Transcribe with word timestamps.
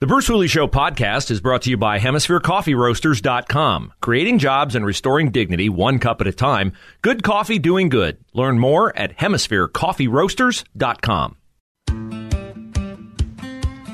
The 0.00 0.06
Bruce 0.06 0.26
Hooley 0.28 0.48
Show 0.48 0.66
podcast 0.66 1.30
is 1.30 1.42
brought 1.42 1.60
to 1.62 1.68
you 1.68 1.76
by 1.76 1.98
HemisphereCoffeeRoasters.com. 1.98 3.92
Creating 4.00 4.38
jobs 4.38 4.74
and 4.74 4.86
restoring 4.86 5.30
dignity 5.30 5.68
one 5.68 5.98
cup 5.98 6.22
at 6.22 6.26
a 6.26 6.32
time. 6.32 6.72
Good 7.02 7.22
coffee 7.22 7.58
doing 7.58 7.90
good. 7.90 8.16
Learn 8.32 8.58
more 8.58 8.96
at 8.96 9.14
HemisphereCoffeeRoasters.com. 9.18 11.36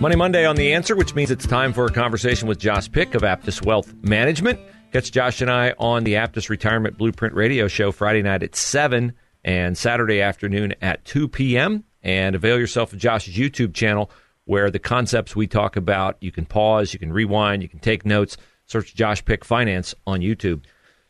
Money 0.00 0.14
Monday 0.14 0.46
on 0.46 0.54
The 0.54 0.74
Answer, 0.74 0.95
which 0.95 1.16
means 1.16 1.32
it's 1.32 1.45
time 1.45 1.72
for 1.72 1.86
a 1.86 1.90
conversation 1.90 2.46
with 2.46 2.60
Josh 2.60 2.88
Pick 2.92 3.16
of 3.16 3.23
Aptus 3.23 3.66
Wealth 3.66 3.92
Management. 4.02 4.60
Catch 4.92 5.10
Josh 5.10 5.40
and 5.40 5.50
I 5.50 5.74
on 5.76 6.04
the 6.04 6.14
Aptus 6.14 6.48
Retirement 6.48 6.96
Blueprint 6.96 7.34
Radio 7.34 7.66
Show 7.66 7.90
Friday 7.90 8.23
night 8.23 8.45
at 8.45 8.54
7 8.54 9.12
and 9.42 9.76
Saturday 9.76 10.20
afternoon 10.20 10.73
at 10.80 11.04
2 11.04 11.26
p.m. 11.26 11.82
And 12.04 12.36
avail 12.36 12.60
yourself 12.60 12.92
of 12.92 13.00
Josh's 13.00 13.36
YouTube 13.36 13.74
channel 13.74 14.12
where 14.46 14.70
the 14.70 14.78
concepts 14.78 15.36
we 15.36 15.46
talk 15.46 15.77
about, 15.77 16.16
you 16.20 16.32
can 16.32 16.46
pause, 16.46 16.92
you 16.92 16.98
can 16.98 17.12
rewind, 17.12 17.62
you 17.62 17.68
can 17.68 17.80
take 17.80 18.06
notes. 18.06 18.37
Search 18.66 18.95
Josh 18.95 19.24
Pick 19.24 19.45
Finance 19.45 19.95
on 20.07 20.20
YouTube. 20.20 20.65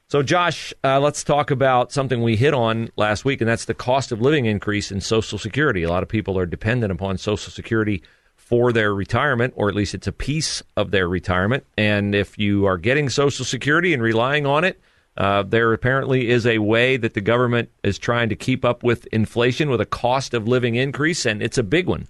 So, 0.09 0.23
Josh, 0.23 0.73
uh, 0.85 1.01
let's 1.01 1.25
talk 1.25 1.51
about 1.51 1.91
something 1.91 2.23
we 2.23 2.37
hit 2.37 2.55
on 2.55 2.91
last 2.97 3.25
week, 3.25 3.41
and 3.41 3.49
that's 3.49 3.65
the 3.65 3.75
cost 3.75 4.13
of 4.13 4.21
living 4.21 4.47
increase 4.47 4.93
in 4.93 5.01
Social 5.01 5.39
Security. 5.39 5.83
A 5.83 5.89
lot 5.89 6.03
of 6.03 6.09
people 6.09 6.39
are 6.39 6.47
dependent 6.47 6.93
upon 6.93 7.19
Social 7.19 7.51
Security 7.51 8.03
for 8.37 8.73
their 8.73 8.95
retirement, 8.95 9.55
or 9.57 9.69
at 9.69 9.75
least 9.75 9.95
it's 9.95 10.07
a 10.07 10.13
piece 10.13 10.63
of 10.77 10.93
their 10.93 11.09
retirement. 11.09 11.65
And 11.77 12.15
if 12.15 12.39
you 12.39 12.67
are 12.67 12.79
getting 12.79 13.09
Social 13.09 13.45
Security 13.45 13.93
and 13.93 14.03
relying 14.03 14.47
on 14.47 14.63
it, 14.63 14.81
uh, 15.17 15.43
there 15.43 15.73
apparently 15.73 16.31
is 16.31 16.47
a 16.47 16.59
way 16.59 16.97
that 16.99 17.15
the 17.15 17.21
government 17.21 17.71
is 17.83 17.99
trying 17.99 18.29
to 18.29 18.37
keep 18.37 18.65
up 18.65 18.83
with 18.85 19.07
inflation 19.07 19.71
with 19.71 19.81
a 19.81 19.87
cost 19.87 20.35
of 20.35 20.47
living 20.47 20.77
increase, 20.77 21.27
and 21.27 21.43
it's 21.43 21.59
a 21.59 21.63
big 21.63 21.87
one. 21.87 22.07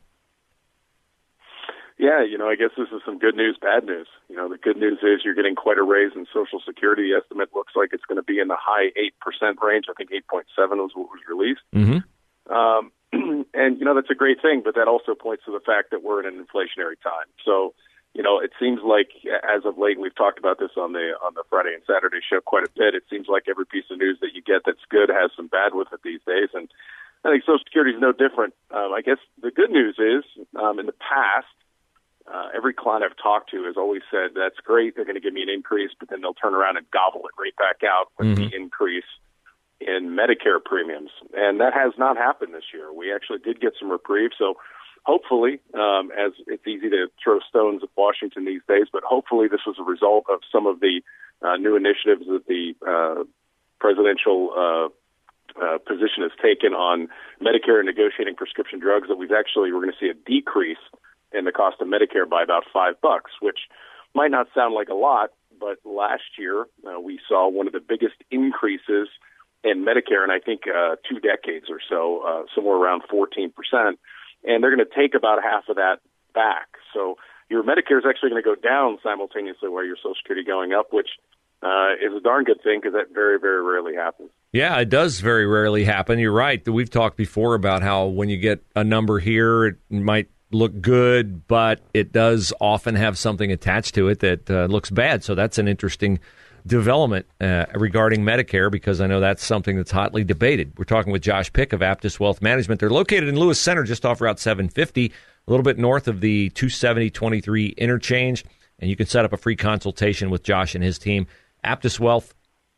Yeah, 1.99 2.23
you 2.23 2.37
know, 2.37 2.49
I 2.49 2.57
guess 2.57 2.77
this 2.77 2.89
is 2.93 3.01
some 3.07 3.19
good 3.19 3.35
news, 3.35 3.57
bad 3.61 3.85
news. 3.85 4.09
You 4.29 4.37
know, 4.37 4.51
the 4.51 4.59
good 4.59 4.77
news 4.77 4.99
is 5.01 5.25
you're 5.25 5.35
getting 5.35 5.55
quite 5.55 5.79
a 5.79 5.83
raise 5.83 6.13
in 6.15 6.27
Social 6.29 6.61
Security. 6.61 7.09
The 7.09 7.17
estimate 7.17 7.49
looks 7.55 7.73
like 7.75 7.91
it's 7.93 8.05
going 8.05 8.21
to 8.21 8.23
be 8.23 8.39
in 8.39 8.49
the 8.49 8.61
high 8.61 8.93
8% 8.93 9.57
range. 9.65 9.87
I 9.89 9.95
think 9.97 10.11
8.7 10.11 10.45
was 10.77 10.93
what 10.93 11.09
was 11.09 11.25
released. 11.25 11.65
Mm-hmm. 11.73 12.05
Um, 12.53 12.93
and 13.55 13.79
you 13.79 13.85
know 13.85 13.95
that's 13.95 14.11
a 14.11 14.19
great 14.19 14.43
thing, 14.43 14.61
but 14.65 14.75
that 14.75 14.89
also 14.89 15.15
points 15.15 15.45
to 15.47 15.53
the 15.53 15.65
fact 15.65 15.91
that 15.91 16.03
we're 16.03 16.21
in 16.21 16.27
an 16.27 16.37
inflationary 16.37 17.01
time. 17.01 17.33
So, 17.45 17.73
you 18.13 18.23
know, 18.23 18.41
it 18.41 18.51
seems 18.61 18.81
like 18.85 19.09
as 19.25 19.65
of 19.65 19.79
late, 19.79 19.99
we've 19.99 20.15
talked 20.15 20.39
about 20.39 20.59
this 20.59 20.77
on 20.77 20.93
the 20.93 21.17
on 21.25 21.33
the 21.35 21.45
Friday 21.49 21.73
and 21.73 21.83
Saturday 21.87 22.21
show 22.21 22.41
quite 22.45 22.67
a 22.67 22.73
bit. 22.77 22.95
It 22.95 23.05
seems 23.09 23.27
like 23.29 23.45
every 23.49 23.65
piece 23.65 23.89
of 23.91 23.99
news 23.99 24.19
that 24.21 24.35
you 24.35 24.43
get 24.43 24.63
that's 24.67 24.85
good 24.91 25.09
has 25.09 25.31
some 25.37 25.47
bad 25.47 25.73
with 25.73 25.89
it 25.93 26.01
these 26.05 26.21
days, 26.27 26.51
and 26.53 26.69
I 27.25 27.31
think 27.31 27.43
Social 27.43 27.65
Security 27.65 27.95
is 27.95 28.01
no 28.01 28.13
different. 28.13 28.55
Um, 28.71 28.93
I 28.93 29.01
guess 29.01 29.19
the 29.41 29.51
good 29.51 29.71
news 29.71 29.97
is, 29.99 30.25
um, 30.59 30.79
in 30.79 30.87
the 30.87 30.99
past, 30.99 31.49
uh, 32.33 32.49
every 32.55 32.75
client 32.75 33.05
I've 33.05 33.17
talked 33.17 33.51
to 33.51 33.65
has 33.65 33.77
always 33.77 34.03
said 34.11 34.31
that's 34.35 34.59
great. 34.65 34.97
They're 34.97 35.05
going 35.05 35.17
to 35.17 35.21
give 35.21 35.33
me 35.33 35.43
an 35.43 35.49
increase, 35.49 35.91
but 35.99 36.11
then 36.11 36.21
they'll 36.21 36.35
turn 36.35 36.55
around 36.55 36.77
and 36.77 36.87
gobble 36.91 37.27
it 37.27 37.41
right 37.41 37.57
back 37.57 37.87
out 37.89 38.09
with 38.19 38.29
mm-hmm. 38.29 38.51
the 38.51 38.57
increase 38.57 39.09
in 39.81 40.17
Medicare 40.17 40.63
premiums, 40.65 41.11
and 41.35 41.61
that 41.61 41.75
has 41.75 41.93
not 41.99 42.17
happened 42.17 42.55
this 42.55 42.65
year. 42.73 42.93
We 42.93 43.13
actually 43.15 43.39
did 43.39 43.61
get 43.61 43.75
some 43.79 43.91
reprieve, 43.91 44.31
so 44.39 44.55
hopefully, 45.05 45.61
um, 45.75 46.11
as 46.11 46.33
it's 46.47 46.67
easy 46.67 46.91
to 46.91 47.09
throw 47.23 47.39
stones 47.49 47.83
at 47.83 47.91
Washington 47.97 48.45
these 48.45 48.63
days, 48.67 48.87
but 48.93 49.03
hopefully 49.05 49.49
this 49.49 49.61
was 49.67 49.77
a 49.79 49.85
result 49.85 50.25
of 50.29 50.41
some 50.51 50.67
of 50.67 50.81
the 50.81 51.03
uh, 51.43 51.57
new 51.57 51.77
initiatives 51.77 52.27
that 52.27 52.47
the 52.49 52.75
uh, 52.83 53.25
presidential 53.79 54.51
uh, 54.57 54.89
uh, 55.63 55.79
position 55.79 56.23
has 56.23 56.33
taken 56.43 56.73
on 56.73 57.09
Medicare 57.41 57.79
and 57.79 57.87
negotiating 57.87 58.35
prescription 58.35 58.81
drugs. 58.81 59.09
That 59.09 59.17
we've 59.17 59.33
actually 59.33 59.73
we're 59.73 59.81
going 59.81 59.93
to 59.93 60.01
see 60.01 60.11
a 60.11 60.15
decrease 60.15 60.83
in 61.37 61.45
the 61.45 61.53
cost 61.53 61.77
of 61.81 61.89
Medicare 61.89 62.29
by 62.29 62.43
about 62.43 62.65
five 62.73 63.01
bucks, 63.01 63.33
which 63.41 63.59
might 64.15 64.31
not 64.31 64.49
sound 64.55 64.75
like 64.75 64.89
a 64.89 64.95
lot, 64.95 65.31
but 65.59 65.79
last 65.85 66.39
year 66.39 66.67
uh, 66.87 67.01
we 67.01 67.19
saw 67.29 67.49
one 67.49 67.67
of 67.67 67.73
the 67.73 67.81
biggest 67.81 68.17
increases 68.31 69.09
in 69.65 69.85
Medicare 69.85 70.25
in 70.25 70.31
I 70.31 70.39
think 70.39 70.63
uh, 70.67 70.97
two 71.09 71.21
decades 71.21 71.67
or 71.69 71.81
so, 71.89 72.23
uh, 72.27 72.43
somewhere 72.55 72.77
around 72.77 73.03
14 73.11 73.53
percent, 73.53 73.99
and 74.45 74.63
they're 74.63 74.75
going 74.75 74.87
to 74.87 74.95
take 74.95 75.15
about 75.15 75.43
half 75.43 75.69
of 75.69 75.77
that 75.77 75.99
back. 76.35 76.69
So 76.95 77.17
your 77.49 77.63
Medicare 77.63 77.99
is 77.99 78.05
actually 78.09 78.31
going 78.31 78.43
to 78.43 78.49
go 78.49 78.55
down 78.55 78.99
simultaneously 79.03 79.69
while 79.69 79.85
your 79.85 79.97
Social 79.97 80.15
Security 80.15 80.47
going 80.47 80.73
up, 80.73 80.93
which 80.93 81.09
uh, 81.63 81.95
is 81.95 82.13
a 82.17 82.21
darn 82.21 82.45
good 82.45 82.63
thing 82.63 82.81
because 82.81 82.95
that 82.95 83.15
very, 83.15 83.39
very 83.39 83.63
rarely 83.63 83.95
happens. 83.95 84.31
Yeah, 84.53 84.79
it 84.79 84.89
does 84.89 85.21
very 85.21 85.47
rarely 85.47 85.85
happen. 85.85 86.19
You're 86.19 86.33
right. 86.33 86.67
We've 86.69 86.91
talked 86.91 87.17
before 87.17 87.55
about 87.55 87.83
how 87.83 88.07
when 88.07 88.29
you 88.29 88.37
get 88.37 88.65
a 88.75 88.85
number 88.85 89.19
here, 89.19 89.65
it 89.67 89.77
might 89.91 90.29
look 90.53 90.81
good, 90.81 91.47
but 91.49 91.81
it 91.93 92.13
does 92.13 92.53
often 92.61 92.95
have 92.95 93.19
something 93.19 93.51
attached 93.51 93.95
to 93.97 94.09
it 94.09 94.21
that 94.21 94.51
uh, 94.51 94.67
looks 94.67 94.91
bad. 94.91 95.25
So 95.25 95.35
that's 95.35 95.59
an 95.59 95.69
interesting 95.69 96.21
development 96.67 97.27
uh, 97.41 97.67
regarding 97.75 98.23
Medicare 98.23 98.71
because 98.71 99.01
I 99.01 99.07
know 99.07 99.21
that's 99.21 99.45
something 99.45 99.77
that's 99.77 99.91
hotly 99.91 100.25
debated. 100.25 100.73
We're 100.79 100.85
talking 100.85 101.13
with 101.13 101.23
Josh 101.23 101.53
Pick 101.53 101.73
of 101.73 101.81
Aptus 101.81 102.19
Wealth 102.19 102.43
Management. 102.43 102.81
They're 102.81 102.91
located 102.91 103.29
in 103.29 103.39
Lewis 103.39 103.61
Center, 103.61 103.85
just 103.85 104.05
off 104.05 104.21
Route 104.21 104.41
750, 104.41 105.07
a 105.07 105.13
little 105.51 105.65
bit 105.65 105.79
north 105.79 106.09
of 106.09 106.21
the 106.21 106.51
270-23 106.51 107.77
interchange. 107.77 108.45
And 108.79 108.91
you 108.91 108.97
can 108.97 109.07
set 109.07 109.25
up 109.25 109.33
a 109.33 109.37
free 109.37 109.55
consultation 109.57 110.31
with 110.31 110.43
Josh 110.43 110.75
and 110.75 110.83
his 110.85 110.99
team. 110.99 111.29
Aptus 111.65 112.01
Wealth 112.01 112.35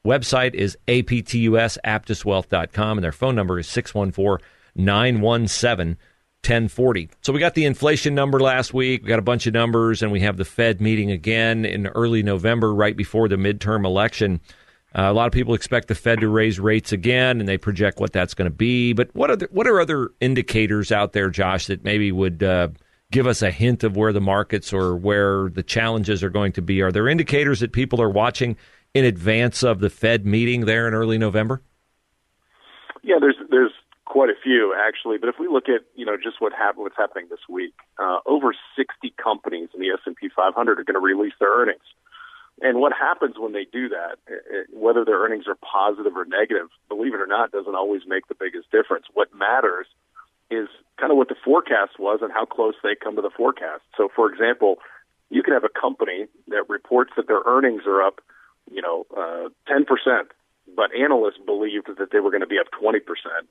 website 0.07 0.55
is 0.55 0.79
aptusaptuswealth.com, 0.87 2.99
and 2.99 3.05
their 3.05 3.13
phone 3.13 3.35
number 3.35 3.59
is 3.59 3.69
614 3.69 4.47
917 4.77 5.97
1040. 6.43 7.11
So 7.21 7.33
we 7.33 7.41
got 7.41 7.55
the 7.55 7.65
inflation 7.65 8.15
number 8.15 8.41
last 8.41 8.73
week. 8.73 9.03
We 9.03 9.09
got 9.09 9.19
a 9.19 9.23
bunch 9.23 9.47
of 9.47 9.55
numbers, 9.55 10.03
and 10.03 10.13
we 10.13 10.21
have 10.21 10.37
the 10.37 10.45
Fed 10.45 10.81
meeting 10.81 11.11
again 11.11 11.65
in 11.65 11.89
early 11.89 12.23
November, 12.23 12.73
right 12.73 12.97
before 12.97 13.29
the 13.29 13.37
midterm 13.37 13.85
election. 13.85 14.41
Uh, 14.97 15.03
a 15.03 15.13
lot 15.13 15.27
of 15.27 15.33
people 15.33 15.53
expect 15.53 15.89
the 15.89 15.95
Fed 15.95 16.21
to 16.21 16.29
raise 16.29 16.59
rates 16.59 16.93
again, 16.93 17.41
and 17.41 17.49
they 17.49 17.59
project 17.59 18.01
what 18.01 18.13
that's 18.13 18.35
going 18.35 18.51
to 18.51 18.57
be. 18.57 18.93
But 18.93 19.15
what 19.15 19.31
are 19.31 19.37
the, 19.37 19.49
what 19.51 19.67
are 19.67 19.81
other 19.81 20.11
indicators 20.21 20.91
out 20.91 21.13
there, 21.13 21.29
Josh, 21.29 21.67
that 21.67 21.85
maybe 21.85 22.11
would 22.11 22.43
uh, 22.43 22.69
give 23.11 23.27
us 23.27 23.43
a 23.43 23.51
hint 23.51 23.85
of 23.85 23.97
where 23.97 24.13
the 24.13 24.21
markets 24.21 24.73
or 24.73 24.97
where 24.97 25.51
the 25.51 25.63
challenges 25.63 26.23
are 26.23 26.31
going 26.31 26.53
to 26.53 26.63
be? 26.63 26.81
Are 26.81 26.93
there 26.93 27.09
indicators 27.09 27.61
that 27.61 27.73
people 27.73 28.01
are 28.01 28.09
watching 28.09 28.57
in 28.95 29.05
advance 29.05 29.63
of 29.63 29.81
the 29.81 29.91
Fed 29.91 30.25
meeting 30.25 30.65
there 30.65 30.89
in 30.89 30.95
early 30.95 31.19
November? 31.19 31.63
Yeah, 33.03 33.17
there's 33.21 33.37
there's 33.51 33.73
quite 34.09 34.31
a 34.31 34.41
few 34.43 34.75
actually. 34.75 35.19
But 35.19 35.29
if 35.29 35.37
we 35.39 35.49
look 35.49 35.69
at 35.69 35.83
you 35.95 36.05
know 36.05 36.17
just 36.17 36.41
what 36.41 36.53
happened, 36.53 36.83
what's 36.83 36.97
happening 36.97 37.27
this 37.31 37.45
week, 37.49 37.75
uh, 37.99 38.19
over 38.27 38.55
60 38.77 39.15
companies 39.23 39.69
in 39.75 39.81
the 39.81 39.91
S&P 39.91 40.29
500 40.35 40.81
are 40.81 40.85
going 40.85 40.95
to 40.95 41.01
release 41.01 41.35
their 41.39 41.53
earnings. 41.53 41.85
And 42.61 42.81
what 42.81 42.93
happens 42.93 43.37
when 43.39 43.53
they 43.53 43.67
do 43.71 43.89
that, 43.91 44.19
whether 44.73 45.05
their 45.05 45.21
earnings 45.21 45.47
are 45.47 45.57
positive 45.63 46.17
or 46.17 46.25
negative, 46.25 46.67
believe 46.89 47.15
it 47.15 47.21
or 47.21 47.27
not, 47.27 47.53
doesn't 47.53 47.77
always 47.77 48.03
make 48.05 48.27
the 48.27 48.35
biggest 48.35 48.73
difference. 48.73 49.07
What 49.15 49.33
matters 49.33 49.87
is 50.51 50.67
kind 50.99 51.13
of 51.13 51.19
what 51.19 51.29
the 51.29 51.37
forecast 51.45 52.01
was 52.01 52.19
and 52.21 52.33
how 52.33 52.47
close 52.47 52.75
they 52.83 52.97
come 52.97 53.15
to 53.15 53.23
the 53.23 53.31
forecast. 53.31 53.83
So, 53.97 54.09
for 54.15 54.29
example, 54.29 54.79
you 55.31 55.43
can 55.45 55.53
have 55.53 55.63
a 55.63 55.69
company 55.69 56.27
that 56.49 56.69
reports 56.69 57.13
that 57.17 57.29
their 57.29 57.43
earnings 57.47 57.83
are 57.87 58.03
up, 58.03 58.21
you 58.73 58.83
know, 58.83 59.07
uh, 59.17 59.51
10% 59.71 59.85
but 60.77 60.95
analysts 60.95 61.39
believed 61.45 61.89
that 61.89 62.11
they 62.13 62.21
were 62.21 62.31
going 62.31 62.43
to 62.43 62.47
be 62.47 62.59
up 62.59 62.67
20%, 62.73 63.01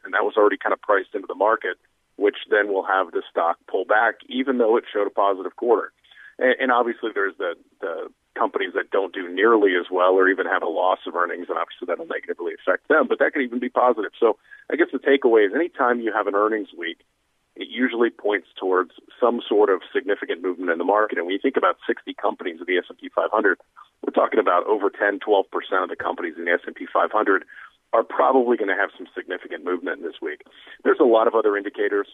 and 0.06 0.14
that 0.14 0.24
was 0.24 0.36
already 0.38 0.58
kind 0.58 0.74
of 0.74 0.82
priced 0.82 1.14
into 1.14 1.28
the 1.28 1.36
market, 1.36 1.78
which 2.16 2.38
then 2.50 2.68
will 2.68 2.86
have 2.86 3.12
the 3.12 3.22
stock 3.30 3.58
pull 3.70 3.86
back, 3.86 4.16
even 4.28 4.58
though 4.58 4.78
it 4.78 4.86
showed 4.92 5.08
a 5.08 5.12
positive 5.12 5.56
quarter. 5.56 5.92
And, 6.40 6.56
and 6.60 6.72
obviously, 6.72 7.12
there's 7.14 7.36
the, 7.38 7.56
the 7.82 8.10
companies 8.38 8.74
that 8.76 8.92
don't 8.92 9.14
do 9.14 9.28
nearly 9.28 9.76
as 9.76 9.90
well 9.92 10.14
or 10.14 10.30
even 10.30 10.46
have 10.46 10.64
a 10.64 10.70
loss 10.70 11.00
of 11.08 11.16
earnings, 11.16 11.48
and 11.50 11.58
obviously 11.58 11.88
that'll 11.88 12.08
negatively 12.08 12.54
affect 12.54 12.88
them, 12.88 13.08
but 13.08 13.20
that 13.20 13.34
could 13.34 13.42
even 13.42 13.60
be 13.60 13.70
positive. 13.70 14.12
So 14.20 14.38
I 14.72 14.76
guess 14.76 14.88
the 14.94 15.00
takeaway 15.00 15.48
is 15.48 15.54
anytime 15.54 16.00
you 16.00 16.14
have 16.14 16.28
an 16.28 16.36
earnings 16.36 16.70
week, 16.78 17.00
it 17.58 17.68
usually 17.70 18.10
points 18.10 18.48
towards 18.60 18.92
some 19.20 19.42
sort 19.42 19.70
of 19.70 19.82
significant 19.92 20.44
movement 20.44 20.72
in 20.72 20.78
the 20.78 20.86
market. 20.86 21.18
And 21.18 21.26
when 21.26 21.34
you 21.34 21.42
think 21.42 21.58
about 21.58 21.78
60 21.88 22.14
companies 22.14 22.62
of 22.62 22.68
the 22.68 22.78
S&P 22.78 23.10
500, 23.10 23.58
we're 24.06 24.14
talking 24.14 24.40
about 24.40 24.68
over 24.68 24.90
10, 24.90 25.20
12% 25.20 25.44
of 25.84 25.90
the 25.90 25.96
companies 25.96 26.36
in 26.38 26.46
the 26.46 26.52
S&P 26.52 26.86
500 26.86 27.44
are 27.94 28.04
probably 28.04 28.58
going 28.58 28.70
to 28.70 28.78
have 28.78 28.92
some 28.96 29.08
significant 29.16 29.66
movement 29.66 30.04
this 30.04 30.22
week. 30.22 30.42
There's 30.84 31.02
a 31.02 31.08
lot 31.08 31.28
of 31.28 31.34
other 31.34 31.58
indicators. 31.58 32.08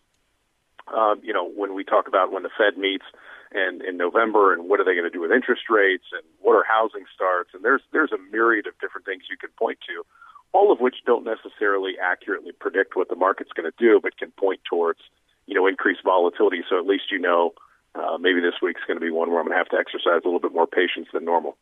Um, 0.87 1.19
you 1.23 1.33
know, 1.33 1.49
when 1.49 1.75
we 1.75 1.83
talk 1.83 2.07
about 2.07 2.31
when 2.31 2.43
the 2.43 2.51
Fed 2.55 2.77
meets, 2.77 3.05
and 3.53 3.81
in 3.83 3.97
November, 3.97 4.51
and 4.51 4.67
what 4.67 4.79
are 4.79 4.83
they 4.83 4.95
going 4.97 5.05
to 5.05 5.13
do 5.13 5.21
with 5.21 5.31
interest 5.31 5.69
rates, 5.69 6.05
and 6.11 6.23
what 6.41 6.55
are 6.55 6.65
housing 6.65 7.05
starts, 7.13 7.51
and 7.53 7.63
there's 7.63 7.81
there's 7.93 8.11
a 8.11 8.17
myriad 8.31 8.65
of 8.65 8.73
different 8.81 9.05
things 9.05 9.23
you 9.29 9.37
can 9.37 9.51
point 9.57 9.77
to, 9.87 10.03
all 10.51 10.71
of 10.71 10.79
which 10.79 10.95
don't 11.05 11.23
necessarily 11.23 11.93
accurately 12.01 12.51
predict 12.51 12.95
what 12.95 13.09
the 13.09 13.15
market's 13.15 13.51
going 13.53 13.69
to 13.69 13.77
do, 13.77 13.99
but 14.01 14.17
can 14.17 14.31
point 14.31 14.59
towards 14.67 14.99
you 15.45 15.55
know 15.55 15.67
increased 15.67 16.01
volatility. 16.03 16.63
So 16.69 16.77
at 16.79 16.85
least 16.85 17.05
you 17.11 17.19
know 17.19 17.53
uh, 17.95 18.17
maybe 18.19 18.41
this 18.41 18.55
week's 18.61 18.81
going 18.87 18.99
to 18.99 19.05
be 19.05 19.11
one 19.11 19.29
where 19.29 19.39
I'm 19.39 19.45
going 19.45 19.55
to 19.55 19.57
have 19.57 19.69
to 19.69 19.77
exercise 19.77 20.21
a 20.23 20.27
little 20.27 20.39
bit 20.39 20.53
more 20.53 20.67
patience 20.67 21.07
than 21.13 21.25
normal. 21.25 21.57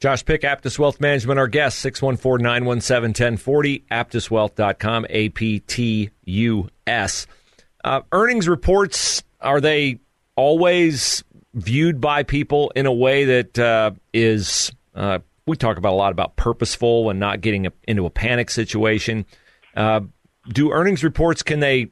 Josh 0.00 0.24
Pick, 0.24 0.42
Aptus 0.42 0.78
Wealth 0.78 1.00
Management, 1.00 1.40
our 1.40 1.48
guest, 1.48 1.80
614 1.80 2.42
917 2.42 3.36
1040, 3.36 3.84
aptuswealth.com, 3.90 5.06
A 5.10 5.28
P 5.30 5.60
T 5.60 6.10
U 6.24 6.68
S. 6.86 7.26
Uh, 7.84 8.02
earnings 8.12 8.48
reports, 8.48 9.22
are 9.40 9.60
they 9.60 9.98
always 10.36 11.24
viewed 11.54 12.00
by 12.00 12.22
people 12.22 12.70
in 12.76 12.86
a 12.86 12.92
way 12.92 13.24
that 13.24 13.58
uh, 13.58 13.90
is, 14.12 14.70
uh, 14.94 15.18
we 15.46 15.56
talk 15.56 15.78
about 15.78 15.92
a 15.92 15.96
lot 15.96 16.12
about 16.12 16.36
purposeful 16.36 17.10
and 17.10 17.18
not 17.18 17.40
getting 17.40 17.66
a, 17.66 17.72
into 17.88 18.06
a 18.06 18.10
panic 18.10 18.50
situation. 18.50 19.26
Uh, 19.74 20.00
do 20.48 20.70
earnings 20.70 21.02
reports, 21.02 21.42
can 21.42 21.58
they 21.60 21.90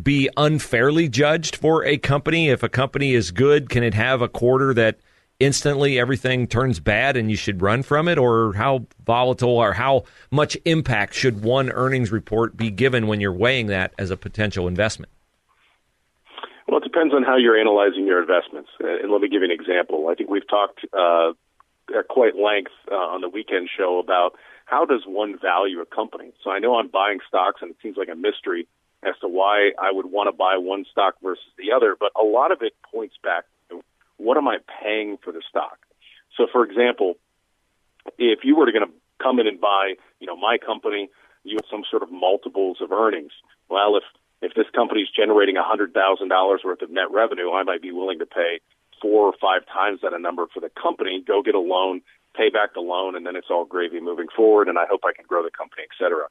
be 0.00 0.28
unfairly 0.36 1.08
judged 1.08 1.56
for 1.56 1.84
a 1.84 1.98
company? 1.98 2.48
If 2.48 2.62
a 2.62 2.68
company 2.68 3.14
is 3.14 3.30
good, 3.30 3.68
can 3.68 3.82
it 3.82 3.94
have 3.94 4.22
a 4.22 4.28
quarter 4.28 4.74
that 4.74 4.98
instantly 5.40 5.98
everything 5.98 6.46
turns 6.46 6.80
bad 6.80 7.16
and 7.16 7.30
you 7.30 7.36
should 7.36 7.62
run 7.62 7.82
from 7.82 8.08
it? 8.08 8.18
Or 8.18 8.54
how 8.54 8.86
volatile 9.04 9.56
or 9.56 9.72
how 9.72 10.04
much 10.30 10.56
impact 10.64 11.14
should 11.14 11.42
one 11.42 11.70
earnings 11.70 12.10
report 12.12 12.56
be 12.56 12.70
given 12.70 13.06
when 13.06 13.20
you're 13.20 13.32
weighing 13.32 13.68
that 13.68 13.92
as 13.98 14.10
a 14.10 14.16
potential 14.16 14.68
investment? 14.68 15.10
Well, 16.66 16.78
it 16.78 16.84
depends 16.84 17.14
on 17.14 17.22
how 17.22 17.36
you're 17.36 17.58
analyzing 17.58 18.06
your 18.06 18.20
investments. 18.20 18.70
And 18.80 19.12
let 19.12 19.20
me 19.20 19.28
give 19.28 19.42
you 19.42 19.50
an 19.50 19.50
example. 19.50 20.08
I 20.08 20.14
think 20.14 20.30
we've 20.30 20.48
talked 20.48 20.80
uh, 20.92 21.32
at 21.96 22.08
quite 22.08 22.36
length 22.36 22.72
uh, 22.90 22.94
on 22.94 23.20
the 23.20 23.28
weekend 23.28 23.68
show 23.76 23.98
about 23.98 24.34
how 24.64 24.86
does 24.86 25.02
one 25.06 25.38
value 25.38 25.80
a 25.80 25.86
company. 25.86 26.32
So 26.42 26.50
I 26.50 26.58
know 26.58 26.76
I'm 26.76 26.88
buying 26.88 27.18
stocks, 27.28 27.60
and 27.60 27.70
it 27.70 27.76
seems 27.82 27.98
like 27.98 28.08
a 28.08 28.16
mystery 28.16 28.66
as 29.06 29.14
to 29.20 29.28
why 29.28 29.72
I 29.80 29.92
would 29.92 30.06
want 30.06 30.28
to 30.28 30.32
buy 30.36 30.56
one 30.56 30.84
stock 30.90 31.14
versus 31.22 31.44
the 31.58 31.72
other, 31.72 31.96
but 31.98 32.10
a 32.18 32.24
lot 32.24 32.52
of 32.52 32.62
it 32.62 32.72
points 32.90 33.16
back 33.22 33.44
to 33.70 33.82
what 34.16 34.36
am 34.36 34.48
I 34.48 34.58
paying 34.82 35.18
for 35.22 35.32
the 35.32 35.42
stock. 35.48 35.78
So, 36.36 36.46
for 36.50 36.64
example, 36.64 37.14
if 38.18 38.40
you 38.42 38.56
were 38.56 38.70
going 38.72 38.86
to 38.86 38.92
come 39.22 39.38
in 39.38 39.46
and 39.46 39.60
buy, 39.60 39.94
you 40.20 40.26
know, 40.26 40.36
my 40.36 40.58
company, 40.58 41.08
you 41.44 41.56
have 41.56 41.66
some 41.70 41.84
sort 41.90 42.02
of 42.02 42.10
multiples 42.10 42.78
of 42.80 42.92
earnings. 42.92 43.32
Well, 43.68 43.96
if 43.96 44.04
if 44.42 44.52
this 44.54 44.66
company 44.74 45.00
is 45.00 45.08
generating 45.08 45.56
$100,000 45.56 46.64
worth 46.64 46.82
of 46.82 46.90
net 46.90 47.10
revenue, 47.10 47.52
I 47.52 47.62
might 47.62 47.80
be 47.80 47.92
willing 47.92 48.18
to 48.18 48.26
pay 48.26 48.60
four 49.00 49.26
or 49.26 49.32
five 49.40 49.62
times 49.72 50.00
that 50.02 50.12
a 50.12 50.18
number 50.18 50.44
for 50.52 50.60
the 50.60 50.70
company, 50.70 51.24
go 51.26 51.40
get 51.42 51.54
a 51.54 51.60
loan, 51.60 52.02
pay 52.36 52.50
back 52.50 52.74
the 52.74 52.80
loan, 52.80 53.16
and 53.16 53.24
then 53.24 53.36
it's 53.36 53.46
all 53.48 53.64
gravy 53.64 54.00
moving 54.00 54.26
forward, 54.36 54.68
and 54.68 54.78
I 54.78 54.84
hope 54.90 55.00
I 55.04 55.12
can 55.14 55.24
grow 55.26 55.42
the 55.42 55.50
company, 55.50 55.84
et 55.84 55.96
cetera. 55.98 56.28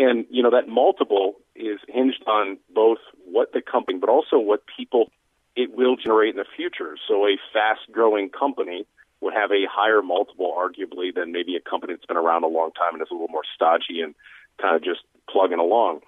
And, 0.00 0.24
you 0.30 0.42
know, 0.42 0.50
that 0.52 0.66
multiple 0.66 1.34
is 1.54 1.78
hinged 1.86 2.24
on 2.26 2.56
both 2.74 3.00
what 3.26 3.52
the 3.52 3.60
company, 3.60 3.98
but 3.98 4.08
also 4.08 4.38
what 4.38 4.62
people 4.74 5.10
it 5.54 5.76
will 5.76 5.94
generate 5.94 6.30
in 6.30 6.36
the 6.38 6.46
future. 6.56 6.96
So 7.06 7.26
a 7.26 7.36
fast 7.52 7.80
growing 7.92 8.30
company 8.30 8.86
would 9.20 9.34
have 9.34 9.50
a 9.50 9.66
higher 9.70 10.00
multiple, 10.00 10.56
arguably, 10.56 11.14
than 11.14 11.32
maybe 11.32 11.54
a 11.54 11.60
company 11.60 11.92
that's 11.92 12.06
been 12.06 12.16
around 12.16 12.44
a 12.44 12.46
long 12.46 12.70
time 12.72 12.94
and 12.94 13.02
is 13.02 13.08
a 13.10 13.14
little 13.14 13.28
more 13.28 13.42
stodgy 13.54 14.00
and 14.00 14.14
kind 14.58 14.74
of 14.74 14.82
just 14.82 15.00
plugging 15.28 15.58
along. 15.58 16.00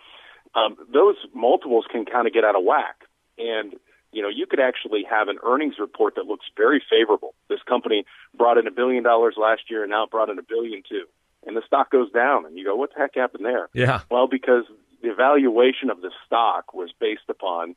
Um, 0.55 0.79
those 0.91 1.17
multiples 1.35 1.85
can 1.91 2.07
kind 2.07 2.27
of 2.27 2.33
get 2.33 2.45
out 2.45 2.57
of 2.57 2.65
whack. 2.65 3.05
And, 3.37 3.75
you 4.11 4.23
know, 4.23 4.31
you 4.31 4.47
could 4.47 4.61
actually 4.61 5.05
have 5.05 5.29
an 5.29 5.37
earnings 5.45 5.75
report 5.79 6.15
that 6.15 6.25
looks 6.25 6.47
very 6.57 6.83
favorable. 6.89 7.35
This 7.51 7.61
company 7.69 8.07
brought 8.35 8.57
in 8.57 8.67
a 8.67 8.71
billion 8.71 9.03
dollars 9.03 9.35
last 9.37 9.69
year 9.69 9.83
and 9.83 9.91
now 9.91 10.07
brought 10.07 10.31
in 10.31 10.39
a 10.39 10.43
billion 10.43 10.83
too 10.89 11.05
and 11.47 11.57
the 11.57 11.63
stock 11.67 11.91
goes 11.91 12.11
down, 12.13 12.47
and 12.47 12.57
you 12.57 12.65
go, 12.65 12.77
what 12.77 12.93
the 12.95 13.01
heck 13.01 13.15
happened 13.15 13.45
there? 13.45 13.69
Yeah. 13.75 14.01
Well, 14.11 14.27
because 14.29 14.65
the 15.03 15.15
valuation 15.15 15.91
of 15.91 16.01
the 16.01 16.11
stock 16.27 16.73
was 16.73 16.91
based 16.99 17.29
upon 17.29 17.75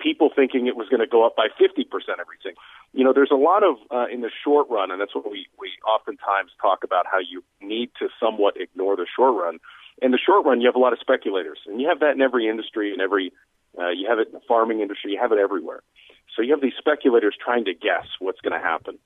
people 0.00 0.30
thinking 0.34 0.66
it 0.66 0.76
was 0.76 0.88
going 0.88 1.00
to 1.00 1.06
go 1.06 1.26
up 1.26 1.36
by 1.36 1.48
50% 1.60 1.84
everything. 2.18 2.54
You 2.92 3.04
know, 3.04 3.12
there's 3.12 3.30
a 3.30 3.36
lot 3.36 3.62
of, 3.62 3.76
uh, 3.90 4.06
in 4.12 4.22
the 4.22 4.30
short 4.44 4.68
run, 4.70 4.90
and 4.90 5.00
that's 5.00 5.14
what 5.14 5.30
we, 5.30 5.46
we 5.58 5.70
oftentimes 5.86 6.50
talk 6.60 6.84
about 6.84 7.06
how 7.06 7.18
you 7.18 7.44
need 7.60 7.90
to 7.98 8.08
somewhat 8.18 8.56
ignore 8.58 8.96
the 8.96 9.06
short 9.14 9.36
run. 9.40 9.58
In 10.02 10.10
the 10.10 10.18
short 10.18 10.46
run, 10.46 10.60
you 10.60 10.66
have 10.66 10.74
a 10.74 10.80
lot 10.80 10.92
of 10.92 10.98
speculators, 10.98 11.58
and 11.66 11.80
you 11.80 11.88
have 11.88 12.00
that 12.00 12.12
in 12.12 12.22
every 12.22 12.48
industry, 12.48 12.92
in 12.92 13.00
every, 13.00 13.32
uh, 13.78 13.90
you 13.90 14.08
have 14.08 14.18
it 14.18 14.28
in 14.28 14.32
the 14.32 14.40
farming 14.48 14.80
industry, 14.80 15.12
you 15.12 15.18
have 15.20 15.32
it 15.32 15.38
everywhere. 15.38 15.82
So 16.34 16.42
you 16.42 16.52
have 16.52 16.62
these 16.62 16.78
speculators 16.78 17.36
trying 17.42 17.66
to 17.66 17.74
guess 17.74 18.06
what's 18.18 18.40
going 18.40 18.58
to 18.58 18.64
happen. 18.64 18.98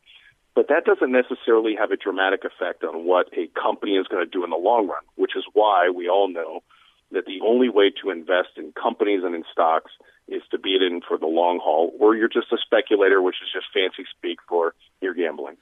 But 0.54 0.68
that 0.68 0.84
doesn't 0.84 1.10
necessarily 1.10 1.74
have 1.78 1.90
a 1.90 1.96
dramatic 1.96 2.44
effect 2.44 2.84
on 2.84 3.04
what 3.04 3.26
a 3.32 3.48
company 3.60 3.96
is 3.96 4.06
going 4.06 4.24
to 4.24 4.30
do 4.30 4.44
in 4.44 4.50
the 4.50 4.56
long 4.56 4.86
run, 4.86 5.02
which 5.16 5.32
is 5.36 5.44
why 5.52 5.90
we 5.90 6.08
all 6.08 6.28
know 6.28 6.62
that 7.10 7.26
the 7.26 7.40
only 7.44 7.68
way 7.68 7.90
to 8.02 8.10
invest 8.10 8.50
in 8.56 8.72
companies 8.72 9.22
and 9.24 9.34
in 9.34 9.44
stocks 9.50 9.90
is 10.28 10.42
to 10.50 10.58
be 10.58 10.70
it 10.70 10.82
in 10.82 11.00
for 11.06 11.18
the 11.18 11.26
long 11.26 11.60
haul, 11.62 11.92
or 11.98 12.16
you're 12.16 12.28
just 12.28 12.52
a 12.52 12.56
speculator, 12.64 13.20
which 13.20 13.36
is 13.42 13.50
just 13.52 13.66
fancy 13.74 14.04
speak 14.16 14.38
for 14.48 14.74
you're 15.00 15.14
gambling. 15.14 15.56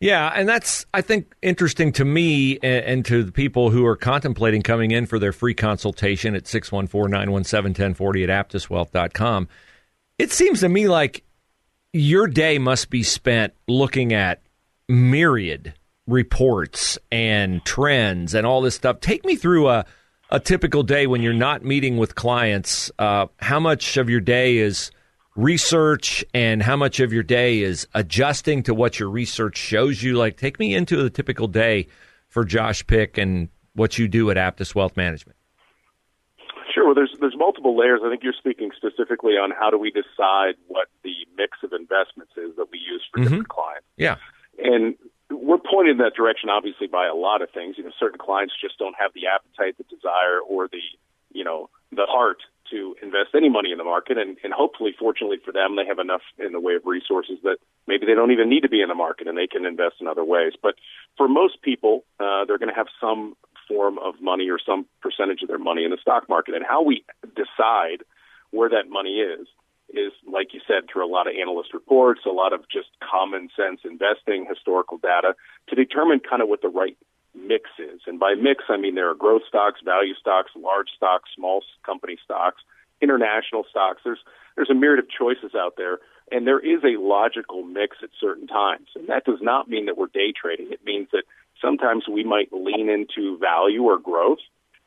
Yeah, 0.00 0.32
and 0.34 0.48
that's 0.48 0.86
I 0.94 1.02
think 1.02 1.34
interesting 1.42 1.92
to 1.92 2.06
me 2.06 2.58
and, 2.62 2.84
and, 2.84 3.04
to 3.04 3.22
the 3.22 3.32
people 3.32 3.70
who 3.70 3.84
are 3.84 3.96
contemplating 3.96 4.62
coming 4.62 4.92
in 4.92 5.04
for 5.04 5.18
their 5.18 5.32
free 5.32 5.52
consultation 5.52 6.34
at 6.34 6.44
614-917-1040 6.44 8.28
at 8.28 8.48
aptuswealth.com. 8.48 9.48
It 10.18 10.32
seems 10.32 10.60
to 10.60 10.70
me 10.70 10.88
like 10.88 11.22
your 11.92 12.26
day 12.26 12.58
must 12.58 12.90
be 12.90 13.02
spent 13.02 13.52
looking 13.66 14.12
at 14.12 14.42
myriad 14.88 15.74
reports 16.06 16.98
and 17.10 17.64
trends 17.64 18.34
and 18.34 18.46
all 18.46 18.60
this 18.60 18.74
stuff. 18.74 19.00
Take 19.00 19.24
me 19.24 19.36
through 19.36 19.68
a, 19.68 19.84
a 20.30 20.40
typical 20.40 20.82
day 20.82 21.06
when 21.06 21.22
you're 21.22 21.32
not 21.32 21.64
meeting 21.64 21.96
with 21.96 22.14
clients. 22.14 22.90
Uh, 22.98 23.26
how 23.38 23.60
much 23.60 23.96
of 23.96 24.10
your 24.10 24.20
day 24.20 24.58
is 24.58 24.90
research 25.36 26.24
and 26.34 26.62
how 26.62 26.76
much 26.76 27.00
of 27.00 27.12
your 27.12 27.22
day 27.22 27.60
is 27.60 27.86
adjusting 27.94 28.62
to 28.64 28.74
what 28.74 28.98
your 28.98 29.08
research 29.08 29.56
shows 29.56 30.02
you? 30.02 30.14
Like, 30.14 30.36
take 30.36 30.58
me 30.58 30.74
into 30.74 30.96
the 30.96 31.10
typical 31.10 31.48
day 31.48 31.86
for 32.28 32.44
Josh 32.44 32.86
Pick 32.86 33.18
and 33.18 33.48
what 33.74 33.98
you 33.98 34.08
do 34.08 34.30
at 34.30 34.36
Aptus 34.36 34.74
Wealth 34.74 34.96
Management. 34.96 35.36
Sure. 36.90 36.94
Well, 36.94 36.94
there's 36.94 37.14
there's 37.20 37.36
multiple 37.36 37.76
layers. 37.76 38.00
I 38.04 38.10
think 38.10 38.22
you're 38.22 38.36
speaking 38.36 38.70
specifically 38.76 39.34
on 39.34 39.50
how 39.50 39.70
do 39.70 39.78
we 39.78 39.90
decide 39.90 40.54
what 40.68 40.88
the 41.04 41.14
mix 41.36 41.58
of 41.62 41.72
investments 41.72 42.32
is 42.36 42.56
that 42.56 42.66
we 42.70 42.78
use 42.78 43.04
for 43.10 43.18
mm-hmm. 43.18 43.24
different 43.24 43.48
clients. 43.48 43.86
Yeah. 43.96 44.16
And 44.58 44.96
we're 45.30 45.58
pointed 45.58 45.92
in 45.92 45.98
that 45.98 46.14
direction, 46.14 46.50
obviously, 46.50 46.86
by 46.86 47.06
a 47.06 47.14
lot 47.14 47.42
of 47.42 47.50
things. 47.50 47.78
You 47.78 47.84
know, 47.84 47.92
certain 47.98 48.18
clients 48.18 48.54
just 48.60 48.78
don't 48.78 48.96
have 48.98 49.12
the 49.14 49.28
appetite, 49.28 49.78
the 49.78 49.84
desire, 49.84 50.40
or 50.46 50.68
the 50.68 50.82
you 51.32 51.44
know 51.44 51.70
the 51.92 52.06
heart 52.06 52.42
to 52.70 52.96
invest 53.02 53.30
any 53.34 53.48
money 53.48 53.72
in 53.72 53.78
the 53.78 53.84
market. 53.84 54.16
And, 54.16 54.38
and 54.44 54.52
hopefully, 54.52 54.94
fortunately 54.98 55.38
for 55.44 55.52
them, 55.52 55.76
they 55.76 55.86
have 55.86 55.98
enough 55.98 56.22
in 56.38 56.52
the 56.52 56.60
way 56.60 56.74
of 56.74 56.82
resources 56.86 57.38
that 57.42 57.58
maybe 57.86 58.06
they 58.06 58.14
don't 58.14 58.30
even 58.30 58.48
need 58.48 58.62
to 58.62 58.68
be 58.68 58.80
in 58.80 58.88
the 58.88 58.94
market 58.94 59.26
and 59.26 59.36
they 59.36 59.46
can 59.46 59.66
invest 59.66 59.96
in 60.00 60.06
other 60.06 60.24
ways. 60.24 60.52
But 60.62 60.74
for 61.16 61.28
most 61.28 61.62
people, 61.62 62.04
uh, 62.18 62.44
they're 62.46 62.58
going 62.58 62.70
to 62.70 62.74
have 62.74 62.86
some 63.00 63.34
form 63.70 63.98
of 63.98 64.20
money 64.20 64.50
or 64.50 64.58
some 64.58 64.86
percentage 65.00 65.42
of 65.42 65.48
their 65.48 65.58
money 65.58 65.84
in 65.84 65.90
the 65.90 65.98
stock 66.00 66.28
market. 66.28 66.54
And 66.54 66.64
how 66.66 66.82
we 66.82 67.04
decide 67.36 68.02
where 68.50 68.68
that 68.68 68.90
money 68.90 69.20
is 69.20 69.46
is, 69.94 70.12
like 70.26 70.54
you 70.54 70.60
said, 70.66 70.88
through 70.90 71.04
a 71.04 71.10
lot 71.10 71.26
of 71.26 71.34
analyst 71.40 71.74
reports, 71.74 72.20
a 72.26 72.30
lot 72.30 72.52
of 72.52 72.60
just 72.70 72.88
common 73.02 73.48
sense 73.56 73.80
investing, 73.84 74.46
historical 74.48 74.98
data 74.98 75.34
to 75.68 75.74
determine 75.74 76.20
kind 76.20 76.42
of 76.42 76.48
what 76.48 76.62
the 76.62 76.68
right 76.68 76.96
mix 77.34 77.70
is. 77.78 78.00
And 78.06 78.18
by 78.18 78.34
mix, 78.34 78.64
I 78.68 78.76
mean 78.76 78.94
there 78.94 79.10
are 79.10 79.14
growth 79.14 79.42
stocks, 79.48 79.80
value 79.84 80.14
stocks, 80.14 80.50
large 80.56 80.90
stocks, 80.96 81.30
small 81.34 81.62
company 81.84 82.18
stocks, 82.24 82.62
international 83.00 83.64
stocks. 83.70 84.02
There's 84.04 84.22
there's 84.56 84.70
a 84.70 84.74
myriad 84.74 84.98
of 84.98 85.10
choices 85.10 85.54
out 85.54 85.74
there, 85.76 85.98
and 86.30 86.46
there 86.46 86.60
is 86.60 86.82
a 86.84 87.00
logical 87.00 87.62
mix 87.62 87.98
at 88.02 88.10
certain 88.20 88.46
times. 88.46 88.88
And 88.94 89.08
that 89.08 89.24
does 89.24 89.38
not 89.40 89.68
mean 89.68 89.86
that 89.86 89.96
we're 89.96 90.08
day 90.08 90.32
trading. 90.32 90.72
It 90.72 90.84
means 90.84 91.08
that 91.12 91.24
sometimes 91.60 92.04
we 92.08 92.24
might 92.24 92.52
lean 92.52 92.88
into 92.88 93.38
value 93.38 93.82
or 93.84 93.98
growth, 93.98 94.38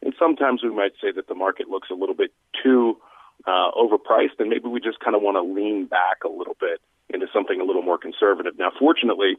and 0.01 0.13
sometimes 0.17 0.63
we 0.63 0.71
might 0.71 0.93
say 1.01 1.11
that 1.15 1.27
the 1.27 1.35
market 1.35 1.69
looks 1.69 1.89
a 1.89 1.95
little 1.95 2.15
bit 2.15 2.31
too 2.61 2.97
uh, 3.45 3.71
overpriced, 3.75 4.39
and 4.39 4.49
maybe 4.49 4.67
we 4.67 4.79
just 4.79 4.99
kind 4.99 5.15
of 5.15 5.21
want 5.21 5.35
to 5.35 5.41
lean 5.41 5.85
back 5.85 6.23
a 6.25 6.29
little 6.29 6.55
bit 6.59 6.81
into 7.09 7.27
something 7.33 7.59
a 7.61 7.63
little 7.63 7.81
more 7.81 7.97
conservative. 7.97 8.53
Now, 8.57 8.71
fortunately, 8.77 9.37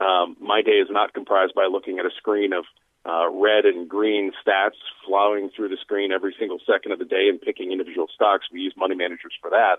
um, 0.00 0.36
my 0.40 0.62
day 0.62 0.78
is 0.78 0.88
not 0.90 1.12
comprised 1.14 1.54
by 1.54 1.66
looking 1.70 1.98
at 1.98 2.06
a 2.06 2.10
screen 2.16 2.52
of 2.52 2.64
uh, 3.04 3.30
red 3.32 3.64
and 3.64 3.88
green 3.88 4.30
stats 4.44 4.78
flowing 5.06 5.50
through 5.54 5.68
the 5.68 5.78
screen 5.80 6.12
every 6.12 6.34
single 6.38 6.58
second 6.70 6.92
of 6.92 6.98
the 6.98 7.04
day 7.04 7.28
and 7.28 7.40
picking 7.40 7.72
individual 7.72 8.06
stocks. 8.14 8.46
We 8.52 8.60
use 8.60 8.74
money 8.76 8.94
managers 8.94 9.32
for 9.40 9.50
that. 9.50 9.76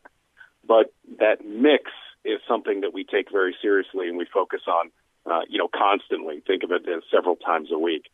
But 0.67 0.93
that 1.19 1.45
mix 1.45 1.91
is 2.25 2.39
something 2.47 2.81
that 2.81 2.93
we 2.93 3.03
take 3.03 3.31
very 3.31 3.55
seriously 3.61 4.07
and 4.07 4.17
we 4.17 4.25
focus 4.31 4.61
on, 4.67 4.91
uh, 5.31 5.41
you 5.49 5.57
know, 5.57 5.69
constantly. 5.73 6.41
Think 6.45 6.63
of 6.63 6.71
it 6.71 6.87
as 6.87 7.03
several 7.09 7.35
times 7.35 7.69
a 7.71 7.79
week. 7.79 8.05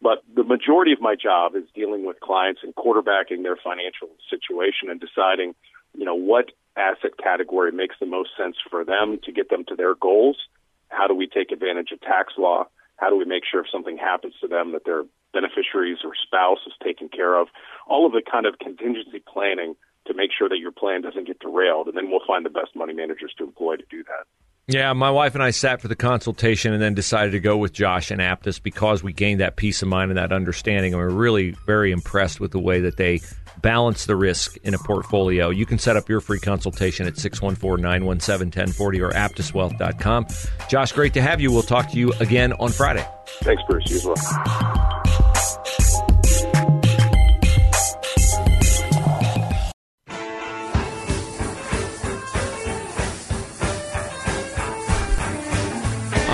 But 0.00 0.24
the 0.34 0.42
majority 0.42 0.92
of 0.92 1.00
my 1.00 1.14
job 1.14 1.54
is 1.54 1.64
dealing 1.74 2.04
with 2.04 2.18
clients 2.18 2.62
and 2.64 2.74
quarterbacking 2.74 3.44
their 3.44 3.56
financial 3.56 4.08
situation 4.28 4.90
and 4.90 5.00
deciding 5.00 5.54
you 5.94 6.04
know, 6.04 6.14
what 6.14 6.50
asset 6.76 7.12
category 7.22 7.72
makes 7.72 7.96
the 8.00 8.06
most 8.06 8.30
sense 8.36 8.56
for 8.70 8.84
them 8.84 9.18
to 9.24 9.32
get 9.32 9.50
them 9.50 9.64
to 9.68 9.76
their 9.76 9.94
goals. 9.94 10.36
How 10.88 11.06
do 11.06 11.14
we 11.14 11.26
take 11.26 11.52
advantage 11.52 11.92
of 11.92 12.00
tax 12.00 12.34
law? 12.38 12.66
How 12.96 13.10
do 13.10 13.16
we 13.16 13.24
make 13.24 13.42
sure 13.50 13.60
if 13.60 13.70
something 13.70 13.96
happens 13.96 14.34
to 14.40 14.48
them 14.48 14.72
that 14.72 14.84
their 14.84 15.04
beneficiaries 15.32 15.98
or 16.04 16.12
spouse 16.14 16.60
is 16.66 16.72
taken 16.82 17.08
care 17.08 17.36
of? 17.36 17.48
All 17.86 18.06
of 18.06 18.12
the 18.12 18.22
kind 18.22 18.46
of 18.46 18.58
contingency 18.58 19.22
planning 19.26 19.74
to 20.06 20.14
make 20.14 20.30
sure 20.36 20.48
that 20.48 20.58
your 20.58 20.72
plan 20.72 21.02
doesn't 21.02 21.26
get 21.26 21.38
derailed, 21.40 21.88
and 21.88 21.96
then 21.96 22.10
we'll 22.10 22.26
find 22.26 22.44
the 22.44 22.50
best 22.50 22.74
money 22.74 22.92
managers 22.92 23.32
to 23.38 23.44
employ 23.44 23.76
to 23.76 23.84
do 23.90 24.02
that. 24.04 24.26
Yeah, 24.72 24.94
my 24.94 25.10
wife 25.10 25.34
and 25.34 25.42
I 25.42 25.50
sat 25.50 25.82
for 25.82 25.88
the 25.88 25.94
consultation 25.94 26.72
and 26.72 26.80
then 26.80 26.94
decided 26.94 27.32
to 27.32 27.40
go 27.40 27.58
with 27.58 27.74
Josh 27.74 28.10
and 28.10 28.22
Aptus 28.22 28.62
because 28.62 29.02
we 29.02 29.12
gained 29.12 29.40
that 29.40 29.56
peace 29.56 29.82
of 29.82 29.88
mind 29.88 30.10
and 30.10 30.16
that 30.16 30.32
understanding. 30.32 30.94
And 30.94 31.02
we're 31.02 31.10
really 31.10 31.50
very 31.66 31.92
impressed 31.92 32.40
with 32.40 32.52
the 32.52 32.58
way 32.58 32.80
that 32.80 32.96
they 32.96 33.20
balance 33.60 34.06
the 34.06 34.16
risk 34.16 34.56
in 34.64 34.72
a 34.72 34.78
portfolio. 34.78 35.50
You 35.50 35.66
can 35.66 35.78
set 35.78 35.98
up 35.98 36.08
your 36.08 36.22
free 36.22 36.40
consultation 36.40 37.06
at 37.06 37.18
614 37.18 37.82
917 37.82 38.46
1040 38.46 39.00
or 39.02 39.10
aptuswealth.com. 39.10 40.26
Josh, 40.70 40.92
great 40.92 41.12
to 41.14 41.20
have 41.20 41.42
you. 41.42 41.52
We'll 41.52 41.62
talk 41.62 41.90
to 41.90 41.98
you 41.98 42.14
again 42.14 42.54
on 42.54 42.70
Friday. 42.70 43.06
Thanks, 43.42 43.62
Bruce. 43.68 43.90
You 43.90 43.96
as 43.96 44.06
well. 44.06 44.81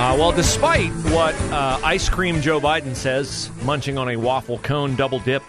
Uh, 0.08 0.16
well, 0.16 0.32
despite 0.32 0.90
what 1.12 1.34
uh, 1.52 1.78
ice 1.84 2.08
cream 2.08 2.40
Joe 2.40 2.58
Biden 2.58 2.96
says, 2.96 3.50
munching 3.62 3.98
on 3.98 4.08
a 4.08 4.16
waffle 4.16 4.56
cone 4.60 4.96
double 4.96 5.18
dip 5.18 5.42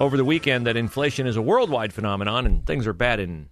over 0.00 0.16
the 0.16 0.24
weekend, 0.24 0.66
that 0.66 0.76
inflation 0.76 1.28
is 1.28 1.36
a 1.36 1.42
worldwide 1.42 1.92
phenomenon 1.92 2.44
and 2.44 2.66
things 2.66 2.88
are 2.88 2.92
bad 2.92 3.20
in, 3.20 3.48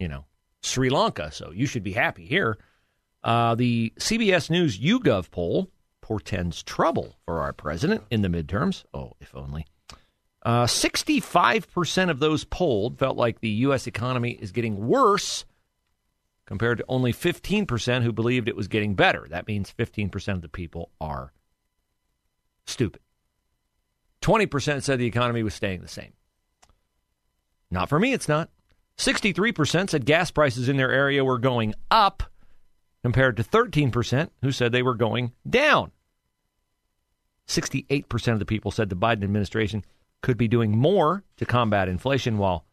you 0.00 0.08
know, 0.08 0.24
Sri 0.64 0.90
Lanka. 0.90 1.30
So 1.30 1.52
you 1.52 1.66
should 1.66 1.84
be 1.84 1.92
happy 1.92 2.26
here. 2.26 2.58
Uh, 3.22 3.54
the 3.54 3.92
CBS 4.00 4.50
News 4.50 4.80
YouGov 4.80 5.30
poll 5.30 5.70
portends 6.00 6.64
trouble 6.64 7.14
for 7.24 7.40
our 7.40 7.52
president 7.52 8.02
in 8.10 8.22
the 8.22 8.28
midterms. 8.28 8.82
Oh, 8.92 9.12
if 9.20 9.32
only. 9.36 9.64
Uh, 10.42 10.64
65% 10.64 12.10
of 12.10 12.18
those 12.18 12.42
polled 12.42 12.98
felt 12.98 13.16
like 13.16 13.38
the 13.38 13.48
U.S. 13.48 13.86
economy 13.86 14.32
is 14.32 14.50
getting 14.50 14.88
worse 14.88 15.44
compared 16.50 16.78
to 16.78 16.84
only 16.88 17.12
15% 17.12 18.02
who 18.02 18.12
believed 18.12 18.48
it 18.48 18.56
was 18.56 18.66
getting 18.66 18.96
better. 18.96 19.24
That 19.30 19.46
means 19.46 19.72
15% 19.78 20.34
of 20.34 20.42
the 20.42 20.48
people 20.48 20.90
are 21.00 21.32
stupid. 22.66 23.00
20% 24.20 24.82
said 24.82 24.98
the 24.98 25.06
economy 25.06 25.44
was 25.44 25.54
staying 25.54 25.80
the 25.80 25.86
same. 25.86 26.12
Not 27.70 27.88
for 27.88 28.00
me, 28.00 28.12
it's 28.12 28.28
not. 28.28 28.50
63% 28.98 29.90
said 29.90 30.04
gas 30.04 30.32
prices 30.32 30.68
in 30.68 30.76
their 30.76 30.90
area 30.90 31.24
were 31.24 31.38
going 31.38 31.72
up, 31.88 32.24
compared 33.04 33.36
to 33.36 33.44
13% 33.44 34.30
who 34.42 34.50
said 34.50 34.72
they 34.72 34.82
were 34.82 34.96
going 34.96 35.32
down. 35.48 35.92
68% 37.46 38.32
of 38.32 38.40
the 38.40 38.44
people 38.44 38.72
said 38.72 38.88
the 38.90 38.96
Biden 38.96 39.22
administration 39.22 39.84
could 40.20 40.36
be 40.36 40.48
doing 40.48 40.76
more 40.76 41.22
to 41.36 41.46
combat 41.46 41.88
inflation, 41.88 42.38
while 42.38 42.64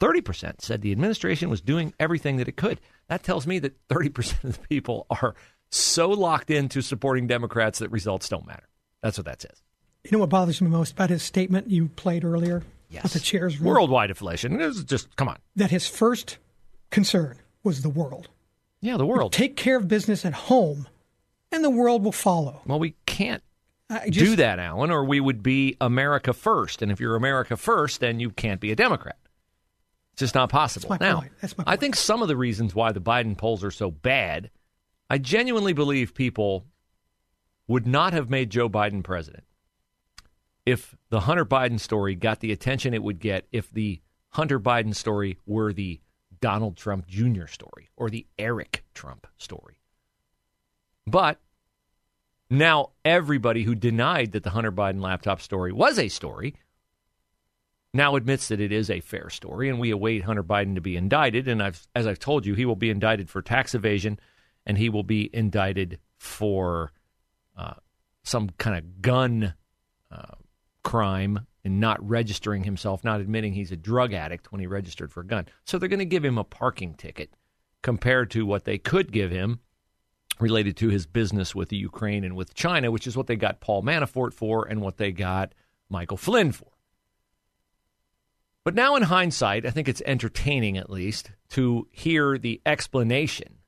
30% 0.00 0.60
said 0.60 0.82
the 0.82 0.92
administration 0.92 1.50
was 1.50 1.60
doing 1.60 1.92
everything 1.98 2.36
that 2.36 2.46
it 2.46 2.56
could. 2.56 2.80
That 3.08 3.22
tells 3.22 3.46
me 3.46 3.58
that 3.60 3.88
30% 3.88 4.44
of 4.44 4.60
the 4.60 4.68
people 4.68 5.06
are 5.10 5.34
so 5.70 6.10
locked 6.10 6.50
into 6.50 6.82
supporting 6.82 7.26
Democrats 7.26 7.78
that 7.80 7.90
results 7.90 8.28
don't 8.28 8.46
matter. 8.46 8.68
That's 9.02 9.18
what 9.18 9.26
that 9.26 9.42
says. 9.42 9.62
You 10.04 10.12
know 10.12 10.18
what 10.20 10.30
bothers 10.30 10.60
me 10.60 10.68
most 10.68 10.92
about 10.92 11.10
his 11.10 11.22
statement 11.22 11.70
you 11.70 11.88
played 11.88 12.24
earlier? 12.24 12.62
Yes. 12.90 13.12
the 13.12 13.20
chairs 13.20 13.58
room? 13.58 13.68
Worldwide 13.68 14.10
inflation. 14.10 14.58
It 14.60 14.66
was 14.66 14.84
just, 14.84 15.14
come 15.16 15.28
on. 15.28 15.38
That 15.56 15.70
his 15.70 15.86
first 15.86 16.38
concern 16.90 17.38
was 17.62 17.82
the 17.82 17.90
world. 17.90 18.28
Yeah, 18.80 18.96
the 18.96 19.04
world. 19.06 19.32
Take 19.32 19.56
care 19.56 19.76
of 19.76 19.88
business 19.88 20.24
at 20.24 20.32
home, 20.32 20.86
and 21.52 21.64
the 21.64 21.70
world 21.70 22.04
will 22.04 22.12
follow. 22.12 22.62
Well, 22.64 22.78
we 22.78 22.94
can't 23.06 23.42
just, 23.90 24.12
do 24.12 24.36
that, 24.36 24.58
Alan, 24.58 24.90
or 24.90 25.04
we 25.04 25.20
would 25.20 25.42
be 25.42 25.76
America 25.80 26.32
first. 26.32 26.80
And 26.80 26.92
if 26.92 27.00
you're 27.00 27.16
America 27.16 27.56
first, 27.56 28.00
then 28.00 28.20
you 28.20 28.30
can't 28.30 28.60
be 28.60 28.70
a 28.70 28.76
Democrat. 28.76 29.18
It's 30.18 30.20
just 30.20 30.34
not 30.34 30.50
possible. 30.50 30.96
Now, 31.00 31.20
point. 31.20 31.32
That's 31.40 31.56
my 31.56 31.62
I 31.64 31.76
think 31.76 31.94
some 31.94 32.22
of 32.22 32.28
the 32.28 32.36
reasons 32.36 32.74
why 32.74 32.90
the 32.90 33.00
Biden 33.00 33.38
polls 33.38 33.62
are 33.62 33.70
so 33.70 33.92
bad, 33.92 34.50
I 35.08 35.18
genuinely 35.18 35.72
believe 35.72 36.12
people 36.12 36.66
would 37.68 37.86
not 37.86 38.14
have 38.14 38.28
made 38.28 38.50
Joe 38.50 38.68
Biden 38.68 39.04
president 39.04 39.44
if 40.66 40.96
the 41.10 41.20
Hunter 41.20 41.44
Biden 41.44 41.78
story 41.78 42.16
got 42.16 42.40
the 42.40 42.50
attention 42.50 42.94
it 42.94 43.02
would 43.04 43.20
get 43.20 43.46
if 43.52 43.70
the 43.70 44.00
Hunter 44.30 44.58
Biden 44.58 44.92
story 44.92 45.38
were 45.46 45.72
the 45.72 46.00
Donald 46.40 46.76
Trump 46.76 47.06
Jr. 47.06 47.46
story 47.46 47.88
or 47.96 48.10
the 48.10 48.26
Eric 48.40 48.82
Trump 48.94 49.28
story. 49.36 49.78
But 51.06 51.38
now 52.50 52.90
everybody 53.04 53.62
who 53.62 53.76
denied 53.76 54.32
that 54.32 54.42
the 54.42 54.50
Hunter 54.50 54.72
Biden 54.72 55.00
laptop 55.00 55.40
story 55.40 55.70
was 55.70 55.96
a 55.96 56.08
story 56.08 56.56
now 57.94 58.16
admits 58.16 58.48
that 58.48 58.60
it 58.60 58.72
is 58.72 58.90
a 58.90 59.00
fair 59.00 59.30
story, 59.30 59.68
and 59.68 59.80
we 59.80 59.90
await 59.90 60.24
Hunter 60.24 60.42
Biden 60.44 60.74
to 60.74 60.80
be 60.80 60.96
indicted. 60.96 61.48
And 61.48 61.62
I've, 61.62 61.86
as 61.94 62.06
I've 62.06 62.18
told 62.18 62.44
you, 62.44 62.54
he 62.54 62.64
will 62.64 62.76
be 62.76 62.90
indicted 62.90 63.30
for 63.30 63.40
tax 63.40 63.74
evasion, 63.74 64.18
and 64.66 64.76
he 64.76 64.88
will 64.88 65.02
be 65.02 65.30
indicted 65.32 65.98
for 66.18 66.92
uh, 67.56 67.74
some 68.24 68.50
kind 68.58 68.76
of 68.76 69.00
gun 69.00 69.54
uh, 70.10 70.34
crime 70.82 71.46
and 71.64 71.80
not 71.80 72.06
registering 72.06 72.64
himself, 72.64 73.04
not 73.04 73.20
admitting 73.20 73.52
he's 73.52 73.72
a 73.72 73.76
drug 73.76 74.12
addict 74.12 74.52
when 74.52 74.60
he 74.60 74.66
registered 74.66 75.12
for 75.12 75.20
a 75.20 75.26
gun. 75.26 75.46
So 75.64 75.78
they're 75.78 75.88
going 75.88 75.98
to 75.98 76.04
give 76.04 76.24
him 76.24 76.38
a 76.38 76.44
parking 76.44 76.94
ticket 76.94 77.30
compared 77.82 78.30
to 78.32 78.46
what 78.46 78.64
they 78.64 78.78
could 78.78 79.12
give 79.12 79.30
him 79.30 79.60
related 80.40 80.76
to 80.76 80.88
his 80.88 81.06
business 81.06 81.54
with 81.54 81.68
the 81.68 81.76
Ukraine 81.76 82.24
and 82.24 82.36
with 82.36 82.54
China, 82.54 82.90
which 82.90 83.06
is 83.06 83.16
what 83.16 83.26
they 83.26 83.36
got 83.36 83.60
Paul 83.60 83.82
Manafort 83.82 84.32
for 84.32 84.66
and 84.66 84.80
what 84.80 84.98
they 84.98 85.10
got 85.10 85.52
Michael 85.90 86.16
Flynn 86.16 86.52
for. 86.52 86.70
But 88.68 88.74
now, 88.74 88.96
in 88.96 89.02
hindsight, 89.02 89.64
I 89.64 89.70
think 89.70 89.88
it's 89.88 90.02
entertaining 90.04 90.76
at 90.76 90.90
least 90.90 91.30
to 91.52 91.88
hear 91.90 92.36
the 92.36 92.60
explanation. 92.66 93.60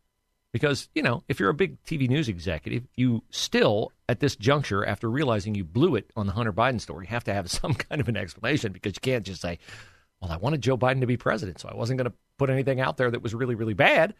Because, 0.52 0.90
you 0.94 1.00
know, 1.00 1.24
if 1.26 1.40
you're 1.40 1.48
a 1.48 1.54
big 1.54 1.82
TV 1.84 2.06
news 2.06 2.28
executive, 2.28 2.86
you 2.96 3.22
still, 3.30 3.92
at 4.10 4.20
this 4.20 4.36
juncture, 4.36 4.84
after 4.84 5.08
realizing 5.08 5.54
you 5.54 5.64
blew 5.64 5.96
it 5.96 6.10
on 6.16 6.26
the 6.26 6.34
Hunter 6.34 6.52
Biden 6.52 6.82
story, 6.82 7.06
have 7.06 7.24
to 7.24 7.32
have 7.32 7.50
some 7.50 7.72
kind 7.72 7.98
of 8.02 8.10
an 8.10 8.18
explanation 8.18 8.72
because 8.72 8.92
you 8.94 9.00
can't 9.00 9.24
just 9.24 9.40
say, 9.40 9.58
well, 10.20 10.32
I 10.32 10.36
wanted 10.36 10.60
Joe 10.60 10.76
Biden 10.76 11.00
to 11.00 11.06
be 11.06 11.16
president, 11.16 11.60
so 11.60 11.70
I 11.70 11.74
wasn't 11.74 11.96
going 11.96 12.10
to 12.10 12.16
put 12.36 12.50
anything 12.50 12.82
out 12.82 12.98
there 12.98 13.10
that 13.10 13.22
was 13.22 13.34
really, 13.34 13.54
really 13.54 13.72
bad, 13.72 14.12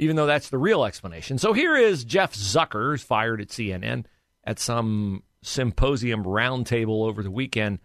even 0.00 0.16
though 0.16 0.26
that's 0.26 0.48
the 0.48 0.58
real 0.58 0.84
explanation. 0.84 1.38
So 1.38 1.52
here 1.52 1.76
is 1.76 2.04
Jeff 2.04 2.34
Zucker, 2.34 2.90
who's 2.90 3.04
fired 3.04 3.40
at 3.40 3.50
CNN, 3.50 4.06
at 4.42 4.58
some 4.58 5.22
symposium 5.42 6.24
roundtable 6.24 7.06
over 7.06 7.22
the 7.22 7.30
weekend, 7.30 7.78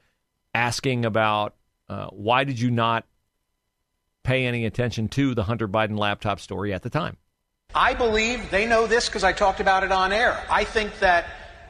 asking 0.56 1.06
about 1.06 1.54
uh, 1.90 2.08
why 2.08 2.44
did 2.44 2.60
you 2.60 2.72
not 2.72 3.06
pay 4.24 4.46
any 4.46 4.66
attention 4.66 5.08
to 5.10 5.34
the 5.34 5.44
Hunter 5.44 5.68
Biden 5.68 5.98
laptop 5.98 6.40
story 6.40 6.74
at 6.74 6.84
the 6.84 6.90
time? 6.90 7.18
I 7.74 7.94
believe 7.94 8.50
they 8.52 8.66
know 8.66 8.88
this 8.88 9.08
because 9.08 9.24
I 9.24 9.32
talked 9.34 9.60
about 9.60 9.84
it 9.84 9.92
on 9.92 10.12
air. 10.12 10.44
I 10.50 10.64
think 10.64 10.98
that 11.00 11.28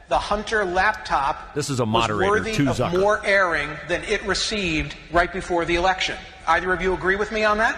the 0.08 0.18
Hunter 0.18 0.64
laptop 0.64 1.54
This 1.54 1.70
is 1.70 1.78
a 1.78 1.84
was 1.84 1.92
moderator 1.92 2.30
worthy 2.30 2.52
to 2.54 2.70
of 2.70 2.76
Zucker. 2.76 2.98
more 3.00 3.24
airing 3.24 3.70
than 3.88 4.02
it 4.04 4.24
received 4.24 4.96
right 5.12 5.32
before 5.32 5.64
the 5.64 5.76
election. 5.76 6.16
Either 6.46 6.72
of 6.72 6.82
you 6.82 6.94
agree 6.94 7.16
with 7.16 7.30
me 7.32 7.44
on 7.44 7.58
that? 7.58 7.76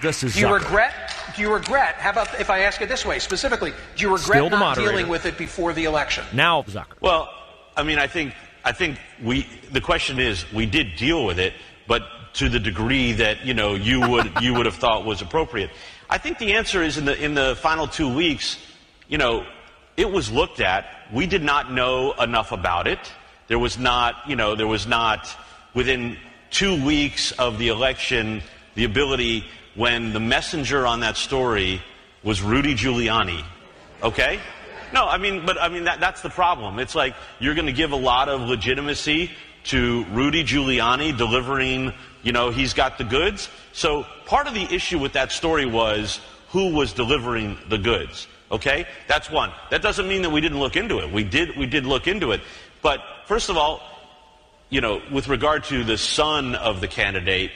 This 0.00 0.22
is 0.22 0.34
Do 0.34 0.40
you 0.40 0.46
Zucker. 0.46 0.60
regret? 0.60 0.92
Do 1.34 1.42
you 1.42 1.52
regret? 1.52 1.94
How 1.96 2.10
about 2.10 2.38
if 2.40 2.50
I 2.50 2.60
ask 2.60 2.80
it 2.82 2.88
this 2.88 3.04
way 3.06 3.18
specifically? 3.18 3.72
Do 3.96 4.02
you 4.06 4.12
regret 4.12 4.42
the 4.42 4.50
not 4.50 4.58
moderator. 4.58 4.90
dealing 4.90 5.08
with 5.08 5.26
it 5.26 5.38
before 5.38 5.72
the 5.72 5.84
election? 5.84 6.24
Now, 6.32 6.62
Zucker. 6.62 7.00
Well, 7.00 7.28
I 7.76 7.82
mean, 7.82 7.98
I 7.98 8.06
think 8.06 8.34
I 8.64 8.72
think 8.72 8.98
we. 9.22 9.46
The 9.72 9.80
question 9.80 10.20
is, 10.20 10.44
we 10.52 10.66
did 10.66 10.96
deal 10.96 11.24
with 11.24 11.38
it, 11.38 11.54
but 11.86 12.02
to 12.34 12.48
the 12.48 12.58
degree 12.58 13.12
that 13.12 13.44
you 13.44 13.54
know 13.54 13.74
you 13.74 14.00
would 14.08 14.30
you 14.40 14.54
would 14.54 14.66
have 14.66 14.76
thought 14.76 15.04
was 15.04 15.22
appropriate. 15.22 15.70
I 16.08 16.18
think 16.18 16.38
the 16.38 16.54
answer 16.54 16.82
is 16.82 16.98
in 16.98 17.04
the 17.04 17.22
in 17.22 17.34
the 17.34 17.56
final 17.56 17.86
two 17.86 18.12
weeks. 18.14 18.58
You 19.08 19.18
know, 19.18 19.46
it 19.96 20.10
was 20.10 20.30
looked 20.30 20.60
at. 20.60 20.86
We 21.12 21.26
did 21.26 21.42
not 21.42 21.72
know 21.72 22.12
enough 22.12 22.52
about 22.52 22.86
it. 22.86 22.98
There 23.48 23.58
was 23.58 23.78
not, 23.78 24.14
you 24.26 24.36
know, 24.36 24.54
there 24.54 24.66
was 24.66 24.86
not 24.86 25.28
within 25.74 26.16
two 26.50 26.82
weeks 26.84 27.32
of 27.32 27.58
the 27.58 27.68
election 27.68 28.42
the 28.74 28.84
ability 28.84 29.44
when 29.74 30.12
the 30.12 30.20
messenger 30.20 30.86
on 30.86 31.00
that 31.00 31.16
story 31.16 31.82
was 32.22 32.40
Rudy 32.40 32.74
Giuliani. 32.74 33.44
Okay? 34.02 34.40
No, 34.92 35.06
I 35.06 35.18
mean, 35.18 35.44
but 35.46 35.60
I 35.60 35.68
mean, 35.68 35.84
that, 35.84 36.00
that's 36.00 36.20
the 36.20 36.30
problem. 36.30 36.78
It's 36.78 36.94
like 36.94 37.14
you're 37.40 37.54
going 37.54 37.66
to 37.66 37.72
give 37.72 37.92
a 37.92 37.96
lot 37.96 38.28
of 38.28 38.42
legitimacy 38.42 39.30
to 39.64 40.04
Rudy 40.12 40.44
Giuliani 40.44 41.16
delivering, 41.16 41.92
you 42.22 42.32
know, 42.32 42.50
he's 42.50 42.74
got 42.74 42.98
the 42.98 43.04
goods. 43.04 43.48
So 43.72 44.04
part 44.26 44.46
of 44.46 44.54
the 44.54 44.64
issue 44.74 44.98
with 44.98 45.12
that 45.12 45.32
story 45.32 45.66
was 45.66 46.20
who 46.50 46.74
was 46.74 46.92
delivering 46.92 47.58
the 47.68 47.78
goods. 47.78 48.26
Okay? 48.50 48.86
That's 49.08 49.30
one. 49.30 49.50
That 49.70 49.82
doesn't 49.82 50.06
mean 50.06 50.22
that 50.22 50.30
we 50.30 50.40
didn't 50.40 50.58
look 50.58 50.76
into 50.76 50.98
it. 50.98 51.10
We 51.10 51.24
did, 51.24 51.56
we 51.56 51.66
did 51.66 51.86
look 51.86 52.06
into 52.06 52.32
it. 52.32 52.40
But 52.82 53.00
first 53.26 53.48
of 53.48 53.56
all, 53.56 53.80
you 54.68 54.80
know, 54.80 55.00
with 55.10 55.28
regard 55.28 55.64
to 55.64 55.84
the 55.84 55.96
son 55.96 56.54
of 56.54 56.80
the 56.80 56.88
candidate, 56.88 57.50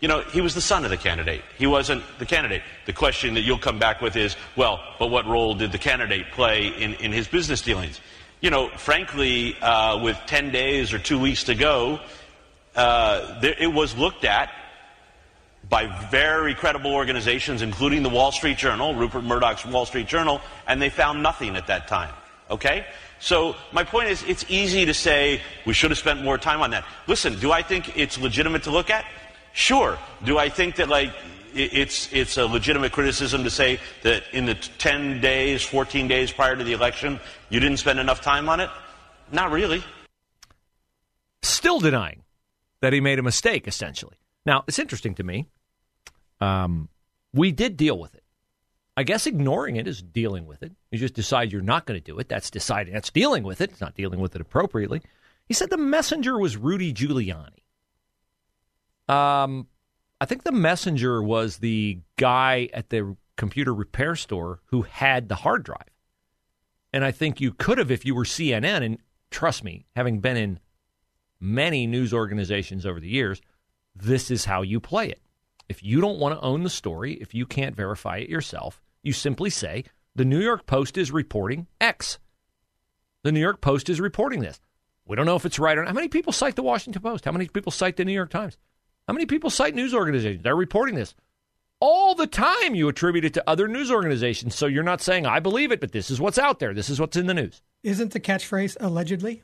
You 0.00 0.08
know, 0.08 0.20
he 0.20 0.42
was 0.42 0.54
the 0.54 0.60
son 0.60 0.84
of 0.84 0.90
the 0.90 0.98
candidate. 0.98 1.42
He 1.56 1.66
wasn't 1.66 2.02
the 2.18 2.26
candidate. 2.26 2.62
The 2.84 2.92
question 2.92 3.34
that 3.34 3.40
you'll 3.40 3.58
come 3.58 3.78
back 3.78 4.02
with 4.02 4.16
is, 4.16 4.36
well, 4.54 4.80
but 4.98 5.08
what 5.08 5.24
role 5.24 5.54
did 5.54 5.72
the 5.72 5.78
candidate 5.78 6.30
play 6.32 6.66
in, 6.66 6.92
in 6.94 7.10
his 7.10 7.26
business 7.26 7.62
dealings? 7.62 8.00
You 8.44 8.50
know, 8.50 8.68
frankly, 8.68 9.56
uh, 9.62 10.02
with 10.02 10.20
10 10.26 10.50
days 10.50 10.92
or 10.92 10.98
two 10.98 11.18
weeks 11.18 11.44
to 11.44 11.54
go, 11.54 11.98
uh, 12.76 13.40
there, 13.40 13.54
it 13.58 13.72
was 13.72 13.96
looked 13.96 14.26
at 14.26 14.50
by 15.70 15.86
very 16.10 16.54
credible 16.54 16.92
organizations, 16.92 17.62
including 17.62 18.02
the 18.02 18.10
Wall 18.10 18.32
Street 18.32 18.58
Journal, 18.58 18.94
Rupert 18.94 19.24
Murdoch's 19.24 19.64
Wall 19.64 19.86
Street 19.86 20.08
Journal, 20.08 20.42
and 20.66 20.82
they 20.82 20.90
found 20.90 21.22
nothing 21.22 21.56
at 21.56 21.68
that 21.68 21.88
time. 21.88 22.12
Okay? 22.50 22.84
So 23.18 23.56
my 23.72 23.82
point 23.82 24.10
is, 24.10 24.22
it's 24.24 24.44
easy 24.50 24.84
to 24.84 24.92
say 24.92 25.40
we 25.64 25.72
should 25.72 25.90
have 25.90 25.96
spent 25.96 26.22
more 26.22 26.36
time 26.36 26.60
on 26.60 26.72
that. 26.72 26.84
Listen, 27.06 27.40
do 27.40 27.50
I 27.50 27.62
think 27.62 27.96
it's 27.96 28.18
legitimate 28.18 28.64
to 28.64 28.70
look 28.70 28.90
at? 28.90 29.06
Sure. 29.54 29.98
Do 30.22 30.36
I 30.36 30.50
think 30.50 30.76
that 30.76 30.90
like 30.90 31.14
it's 31.54 32.12
it's 32.12 32.36
a 32.36 32.46
legitimate 32.46 32.92
criticism 32.92 33.44
to 33.44 33.50
say 33.50 33.80
that 34.02 34.24
in 34.32 34.46
the 34.46 34.54
10 34.54 35.20
days, 35.20 35.62
14 35.62 36.08
days 36.08 36.32
prior 36.32 36.56
to 36.56 36.64
the 36.64 36.72
election, 36.72 37.20
you 37.48 37.60
didn't 37.60 37.78
spend 37.78 37.98
enough 37.98 38.20
time 38.20 38.48
on 38.48 38.60
it? 38.60 38.70
Not 39.32 39.50
really. 39.50 39.82
Still 41.42 41.80
denying 41.80 42.22
that 42.80 42.92
he 42.92 43.00
made 43.00 43.18
a 43.18 43.22
mistake, 43.22 43.66
essentially. 43.66 44.16
Now, 44.46 44.64
it's 44.66 44.78
interesting 44.78 45.14
to 45.16 45.24
me. 45.24 45.46
Um, 46.40 46.88
we 47.32 47.52
did 47.52 47.76
deal 47.76 47.98
with 47.98 48.14
it. 48.14 48.22
I 48.96 49.02
guess 49.02 49.26
ignoring 49.26 49.76
it 49.76 49.88
is 49.88 50.02
dealing 50.02 50.46
with 50.46 50.62
it. 50.62 50.72
You 50.90 50.98
just 50.98 51.14
decide 51.14 51.50
you're 51.50 51.62
not 51.62 51.84
going 51.84 51.98
to 51.98 52.04
do 52.04 52.18
it. 52.18 52.28
That's 52.28 52.50
deciding. 52.50 52.94
That's 52.94 53.10
dealing 53.10 53.42
with 53.42 53.60
it. 53.60 53.70
It's 53.70 53.80
not 53.80 53.94
dealing 53.94 54.20
with 54.20 54.34
it 54.36 54.40
appropriately. 54.40 55.02
He 55.48 55.54
said 55.54 55.70
the 55.70 55.76
messenger 55.76 56.38
was 56.38 56.56
Rudy 56.56 56.92
Giuliani. 56.94 57.62
Um, 59.08 59.66
I 60.20 60.26
think 60.26 60.42
the 60.42 60.52
messenger 60.52 61.22
was 61.22 61.58
the 61.58 61.98
guy 62.16 62.68
at 62.72 62.90
the 62.90 63.16
computer 63.36 63.74
repair 63.74 64.14
store 64.16 64.60
who 64.66 64.82
had 64.82 65.28
the 65.28 65.34
hard 65.34 65.64
drive. 65.64 65.88
And 66.92 67.04
I 67.04 67.10
think 67.10 67.40
you 67.40 67.52
could 67.52 67.78
have, 67.78 67.90
if 67.90 68.04
you 68.04 68.14
were 68.14 68.24
CNN, 68.24 68.84
and 68.84 68.98
trust 69.30 69.64
me, 69.64 69.86
having 69.96 70.20
been 70.20 70.36
in 70.36 70.60
many 71.40 71.86
news 71.86 72.14
organizations 72.14 72.86
over 72.86 73.00
the 73.00 73.08
years, 73.08 73.42
this 73.96 74.30
is 74.30 74.44
how 74.44 74.62
you 74.62 74.80
play 74.80 75.08
it. 75.08 75.20
If 75.68 75.82
you 75.82 76.00
don't 76.00 76.18
want 76.18 76.38
to 76.38 76.44
own 76.44 76.62
the 76.62 76.70
story, 76.70 77.14
if 77.14 77.34
you 77.34 77.46
can't 77.46 77.74
verify 77.74 78.18
it 78.18 78.28
yourself, 78.28 78.80
you 79.02 79.12
simply 79.12 79.50
say, 79.50 79.84
the 80.14 80.24
New 80.24 80.40
York 80.40 80.66
Post 80.66 80.96
is 80.96 81.10
reporting 81.10 81.66
X. 81.80 82.18
The 83.24 83.32
New 83.32 83.40
York 83.40 83.60
Post 83.60 83.88
is 83.88 84.00
reporting 84.00 84.40
this. 84.40 84.60
We 85.06 85.16
don't 85.16 85.26
know 85.26 85.36
if 85.36 85.44
it's 85.44 85.58
right 85.58 85.76
or 85.76 85.82
not. 85.82 85.88
How 85.88 85.94
many 85.94 86.08
people 86.08 86.32
cite 86.32 86.56
the 86.56 86.62
Washington 86.62 87.02
Post? 87.02 87.24
How 87.24 87.32
many 87.32 87.48
people 87.48 87.72
cite 87.72 87.96
the 87.96 88.04
New 88.04 88.12
York 88.12 88.30
Times? 88.30 88.56
How 89.06 89.14
many 89.14 89.26
people 89.26 89.50
cite 89.50 89.74
news 89.74 89.94
organizations? 89.94 90.42
They're 90.42 90.56
reporting 90.56 90.94
this. 90.94 91.14
All 91.80 92.14
the 92.14 92.26
time 92.26 92.74
you 92.74 92.88
attribute 92.88 93.24
it 93.24 93.34
to 93.34 93.44
other 93.46 93.68
news 93.68 93.90
organizations. 93.90 94.54
So 94.54 94.66
you're 94.66 94.82
not 94.82 95.02
saying, 95.02 95.26
I 95.26 95.40
believe 95.40 95.72
it, 95.72 95.80
but 95.80 95.92
this 95.92 96.10
is 96.10 96.20
what's 96.20 96.38
out 96.38 96.58
there. 96.58 96.72
This 96.72 96.88
is 96.88 96.98
what's 96.98 97.16
in 97.16 97.26
the 97.26 97.34
news. 97.34 97.60
Isn't 97.82 98.12
the 98.12 98.20
catchphrase 98.20 98.76
allegedly? 98.80 99.42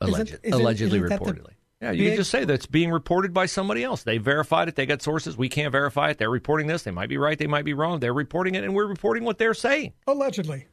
Alleged, 0.00 0.38
isn't, 0.42 0.60
allegedly, 0.60 0.98
isn't 1.00 1.18
reportedly. 1.18 1.52
Yeah, 1.80 1.90
you 1.90 2.08
can 2.08 2.16
just 2.16 2.30
say 2.30 2.44
that's 2.44 2.66
being 2.66 2.90
reported 2.90 3.34
by 3.34 3.46
somebody 3.46 3.82
else. 3.82 4.04
They 4.04 4.18
verified 4.18 4.68
it. 4.68 4.76
They 4.76 4.86
got 4.86 5.02
sources. 5.02 5.36
We 5.36 5.48
can't 5.48 5.72
verify 5.72 6.10
it. 6.10 6.18
They're 6.18 6.30
reporting 6.30 6.66
this. 6.66 6.82
They 6.82 6.90
might 6.90 7.08
be 7.08 7.18
right. 7.18 7.36
They 7.36 7.46
might 7.46 7.64
be 7.64 7.74
wrong. 7.74 8.00
They're 8.00 8.14
reporting 8.14 8.54
it, 8.54 8.64
and 8.64 8.74
we're 8.74 8.86
reporting 8.86 9.24
what 9.24 9.38
they're 9.38 9.54
saying. 9.54 9.92
Allegedly. 10.06 10.66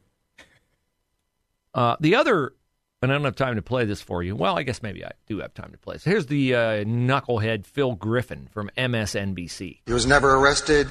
Uh, 1.74 1.96
the 2.00 2.14
other, 2.14 2.54
and 3.02 3.10
I 3.10 3.16
don't 3.16 3.24
have 3.24 3.36
time 3.36 3.56
to 3.56 3.62
play 3.62 3.84
this 3.84 4.00
for 4.00 4.22
you. 4.22 4.36
Well, 4.36 4.56
I 4.56 4.62
guess 4.62 4.82
maybe 4.82 5.04
I 5.04 5.10
do 5.26 5.40
have 5.40 5.52
time 5.52 5.72
to 5.72 5.78
play 5.78 5.98
So 5.98 6.08
Here's 6.08 6.26
the 6.26 6.54
uh, 6.54 6.58
knucklehead 6.84 7.66
Phil 7.66 7.94
Griffin 7.94 8.48
from 8.52 8.70
MSNBC. 8.78 9.80
He 9.84 9.92
was 9.92 10.06
never 10.06 10.36
arrested. 10.36 10.90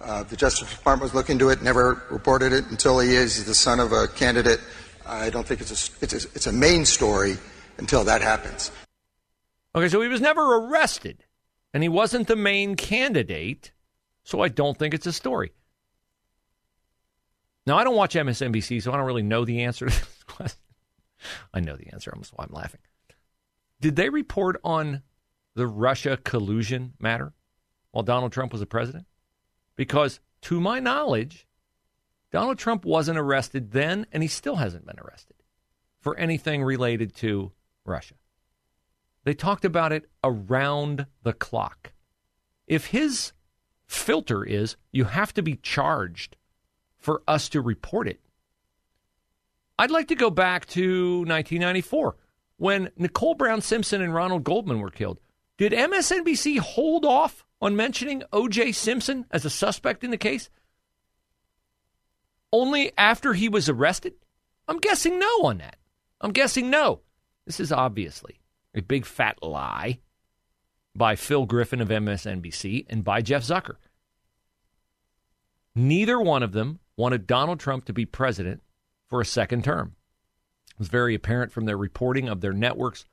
Uh, 0.00 0.24
the 0.24 0.36
Justice 0.36 0.70
Department 0.74 1.04
was 1.04 1.14
looking 1.14 1.34
into 1.34 1.48
it, 1.48 1.62
never 1.62 2.02
reported 2.10 2.52
it 2.52 2.66
until 2.66 2.98
he 2.98 3.14
is 3.14 3.46
the 3.46 3.54
son 3.54 3.80
of 3.80 3.92
a 3.92 4.08
candidate. 4.08 4.60
I 5.06 5.30
don't 5.30 5.46
think 5.46 5.60
it's 5.60 5.70
a, 5.70 6.04
it's 6.04 6.12
a, 6.12 6.28
it's 6.34 6.46
a 6.46 6.52
main 6.52 6.84
story 6.84 7.36
until 7.78 8.04
that 8.04 8.20
happens. 8.20 8.70
Okay, 9.74 9.88
so 9.88 10.02
he 10.02 10.08
was 10.08 10.20
never 10.20 10.56
arrested, 10.56 11.24
and 11.72 11.82
he 11.82 11.88
wasn't 11.88 12.26
the 12.26 12.36
main 12.36 12.74
candidate, 12.74 13.72
so 14.24 14.40
I 14.40 14.48
don't 14.48 14.76
think 14.76 14.94
it's 14.94 15.06
a 15.06 15.12
story. 15.12 15.52
Now, 17.66 17.78
I 17.78 17.84
don't 17.84 17.96
watch 17.96 18.14
MSNBC, 18.14 18.82
so 18.82 18.92
I 18.92 18.96
don't 18.96 19.06
really 19.06 19.22
know 19.22 19.44
the 19.44 19.62
answer 19.62 19.86
to 19.86 19.90
this 19.90 19.98
question. 19.98 20.15
I 21.52 21.60
know 21.60 21.76
the 21.76 21.92
answer, 21.92 22.12
that's 22.14 22.32
why 22.32 22.44
I'm 22.44 22.54
laughing. 22.54 22.80
Did 23.80 23.96
they 23.96 24.08
report 24.08 24.60
on 24.64 25.02
the 25.54 25.66
Russia 25.66 26.16
collusion 26.16 26.94
matter 27.00 27.32
while 27.90 28.04
Donald 28.04 28.32
Trump 28.32 28.52
was 28.52 28.60
the 28.60 28.66
president? 28.66 29.06
Because, 29.76 30.20
to 30.42 30.60
my 30.60 30.80
knowledge, 30.80 31.46
Donald 32.30 32.58
Trump 32.58 32.84
wasn't 32.84 33.18
arrested 33.18 33.72
then, 33.72 34.06
and 34.12 34.22
he 34.22 34.28
still 34.28 34.56
hasn't 34.56 34.86
been 34.86 34.98
arrested 34.98 35.36
for 36.00 36.16
anything 36.16 36.62
related 36.62 37.14
to 37.16 37.52
Russia. 37.84 38.14
They 39.24 39.34
talked 39.34 39.64
about 39.64 39.92
it 39.92 40.08
around 40.22 41.06
the 41.22 41.32
clock. 41.32 41.92
If 42.66 42.86
his 42.86 43.32
filter 43.86 44.44
is 44.44 44.76
you 44.92 45.04
have 45.04 45.34
to 45.34 45.42
be 45.42 45.56
charged 45.56 46.36
for 46.96 47.22
us 47.26 47.48
to 47.50 47.60
report 47.60 48.08
it, 48.08 48.20
I'd 49.78 49.90
like 49.90 50.08
to 50.08 50.14
go 50.14 50.30
back 50.30 50.66
to 50.66 51.18
1994 51.18 52.16
when 52.56 52.90
Nicole 52.96 53.34
Brown 53.34 53.60
Simpson 53.60 54.00
and 54.00 54.14
Ronald 54.14 54.44
Goldman 54.44 54.80
were 54.80 54.90
killed. 54.90 55.20
Did 55.58 55.72
MSNBC 55.72 56.58
hold 56.58 57.04
off 57.04 57.44
on 57.60 57.76
mentioning 57.76 58.22
O.J. 58.32 58.72
Simpson 58.72 59.26
as 59.30 59.44
a 59.44 59.50
suspect 59.50 60.04
in 60.04 60.10
the 60.10 60.16
case? 60.16 60.50
Only 62.52 62.92
after 62.96 63.34
he 63.34 63.48
was 63.48 63.68
arrested? 63.68 64.14
I'm 64.68 64.78
guessing 64.78 65.18
no 65.18 65.42
on 65.44 65.58
that. 65.58 65.76
I'm 66.20 66.32
guessing 66.32 66.70
no. 66.70 67.00
This 67.44 67.60
is 67.60 67.70
obviously 67.70 68.40
a 68.74 68.82
big 68.82 69.06
fat 69.06 69.42
lie 69.42 69.98
by 70.94 71.16
Phil 71.16 71.46
Griffin 71.46 71.80
of 71.80 71.88
MSNBC 71.88 72.86
and 72.88 73.04
by 73.04 73.20
Jeff 73.20 73.42
Zucker. 73.42 73.76
Neither 75.74 76.18
one 76.18 76.42
of 76.42 76.52
them 76.52 76.80
wanted 76.96 77.26
Donald 77.26 77.60
Trump 77.60 77.84
to 77.84 77.92
be 77.92 78.06
president 78.06 78.62
for 79.08 79.20
a 79.20 79.26
second 79.26 79.64
term. 79.64 79.94
It 80.70 80.78
was 80.78 80.88
very 80.88 81.14
apparent 81.14 81.52
from 81.52 81.64
their 81.64 81.78
reporting 81.78 82.28
of 82.28 82.40
their 82.40 82.52
networks 82.52 83.04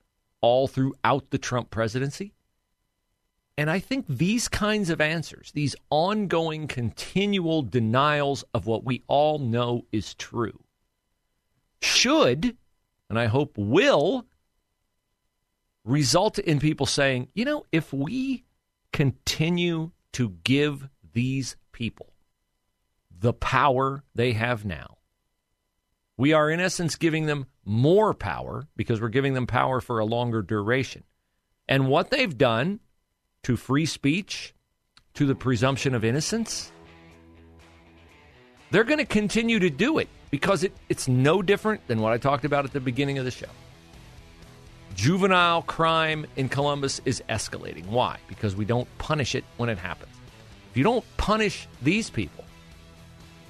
all 0.41 0.67
throughout 0.67 1.29
the 1.29 1.37
Trump 1.37 1.69
presidency. 1.69 2.33
And 3.57 3.69
I 3.69 3.79
think 3.79 4.05
these 4.07 4.47
kinds 4.47 4.89
of 4.89 4.99
answers, 4.99 5.51
these 5.53 5.75
ongoing, 5.89 6.67
continual 6.67 7.61
denials 7.61 8.43
of 8.53 8.65
what 8.65 8.83
we 8.83 9.03
all 9.07 9.37
know 9.37 9.85
is 9.91 10.15
true, 10.15 10.59
should, 11.81 12.57
and 13.09 13.19
I 13.19 13.27
hope 13.27 13.55
will, 13.57 14.25
result 15.85 16.39
in 16.39 16.59
people 16.59 16.87
saying, 16.87 17.27
you 17.33 17.45
know, 17.45 17.65
if 17.71 17.93
we 17.93 18.43
continue 18.91 19.91
to 20.13 20.29
give 20.43 20.89
these 21.13 21.55
people 21.71 22.13
the 23.17 23.33
power 23.33 24.03
they 24.15 24.33
have 24.33 24.65
now, 24.65 24.97
we 26.17 26.33
are 26.33 26.49
in 26.49 26.59
essence 26.59 26.95
giving 26.95 27.25
them 27.25 27.47
more 27.65 28.13
power 28.13 28.67
because 28.75 29.01
we're 29.01 29.09
giving 29.09 29.33
them 29.33 29.47
power 29.47 29.81
for 29.81 29.99
a 29.99 30.05
longer 30.05 30.41
duration. 30.41 31.03
And 31.67 31.87
what 31.87 32.09
they've 32.09 32.37
done 32.37 32.79
to 33.43 33.55
free 33.55 33.85
speech, 33.85 34.53
to 35.15 35.25
the 35.25 35.35
presumption 35.35 35.95
of 35.95 36.03
innocence, 36.03 36.71
they're 38.71 38.83
going 38.83 38.99
to 38.99 39.05
continue 39.05 39.59
to 39.59 39.69
do 39.69 39.99
it 39.99 40.07
because 40.31 40.63
it, 40.63 40.73
it's 40.89 41.07
no 41.07 41.41
different 41.41 41.85
than 41.87 42.01
what 42.01 42.13
I 42.13 42.17
talked 42.17 42.45
about 42.45 42.65
at 42.65 42.73
the 42.73 42.79
beginning 42.79 43.17
of 43.17 43.25
the 43.25 43.31
show 43.31 43.49
juvenile 44.95 45.61
crime 45.63 46.25
in 46.35 46.49
Columbus 46.49 47.01
is 47.05 47.23
escalating. 47.29 47.87
Why? 47.87 48.17
Because 48.27 48.55
we 48.55 48.65
don't 48.65 48.87
punish 48.97 49.35
it 49.35 49.43
when 49.57 49.69
it 49.69 49.77
happens. 49.77 50.13
If 50.71 50.77
you 50.77 50.83
don't 50.83 51.05
punish 51.17 51.67
these 51.81 52.09
people 52.09 52.45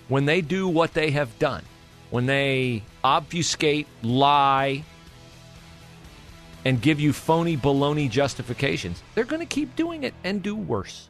when 0.07 0.25
they 0.25 0.41
do 0.41 0.67
what 0.67 0.93
they 0.93 1.11
have 1.11 1.37
done, 1.39 1.63
when 2.13 2.27
they 2.27 2.83
obfuscate, 3.03 3.87
lie, 4.03 4.83
and 6.63 6.79
give 6.79 6.99
you 6.99 7.11
phony 7.11 7.57
baloney 7.57 8.07
justifications, 8.07 9.01
they're 9.15 9.23
going 9.23 9.39
to 9.39 9.47
keep 9.47 9.75
doing 9.75 10.03
it 10.03 10.13
and 10.23 10.43
do 10.43 10.55
worse. 10.55 11.09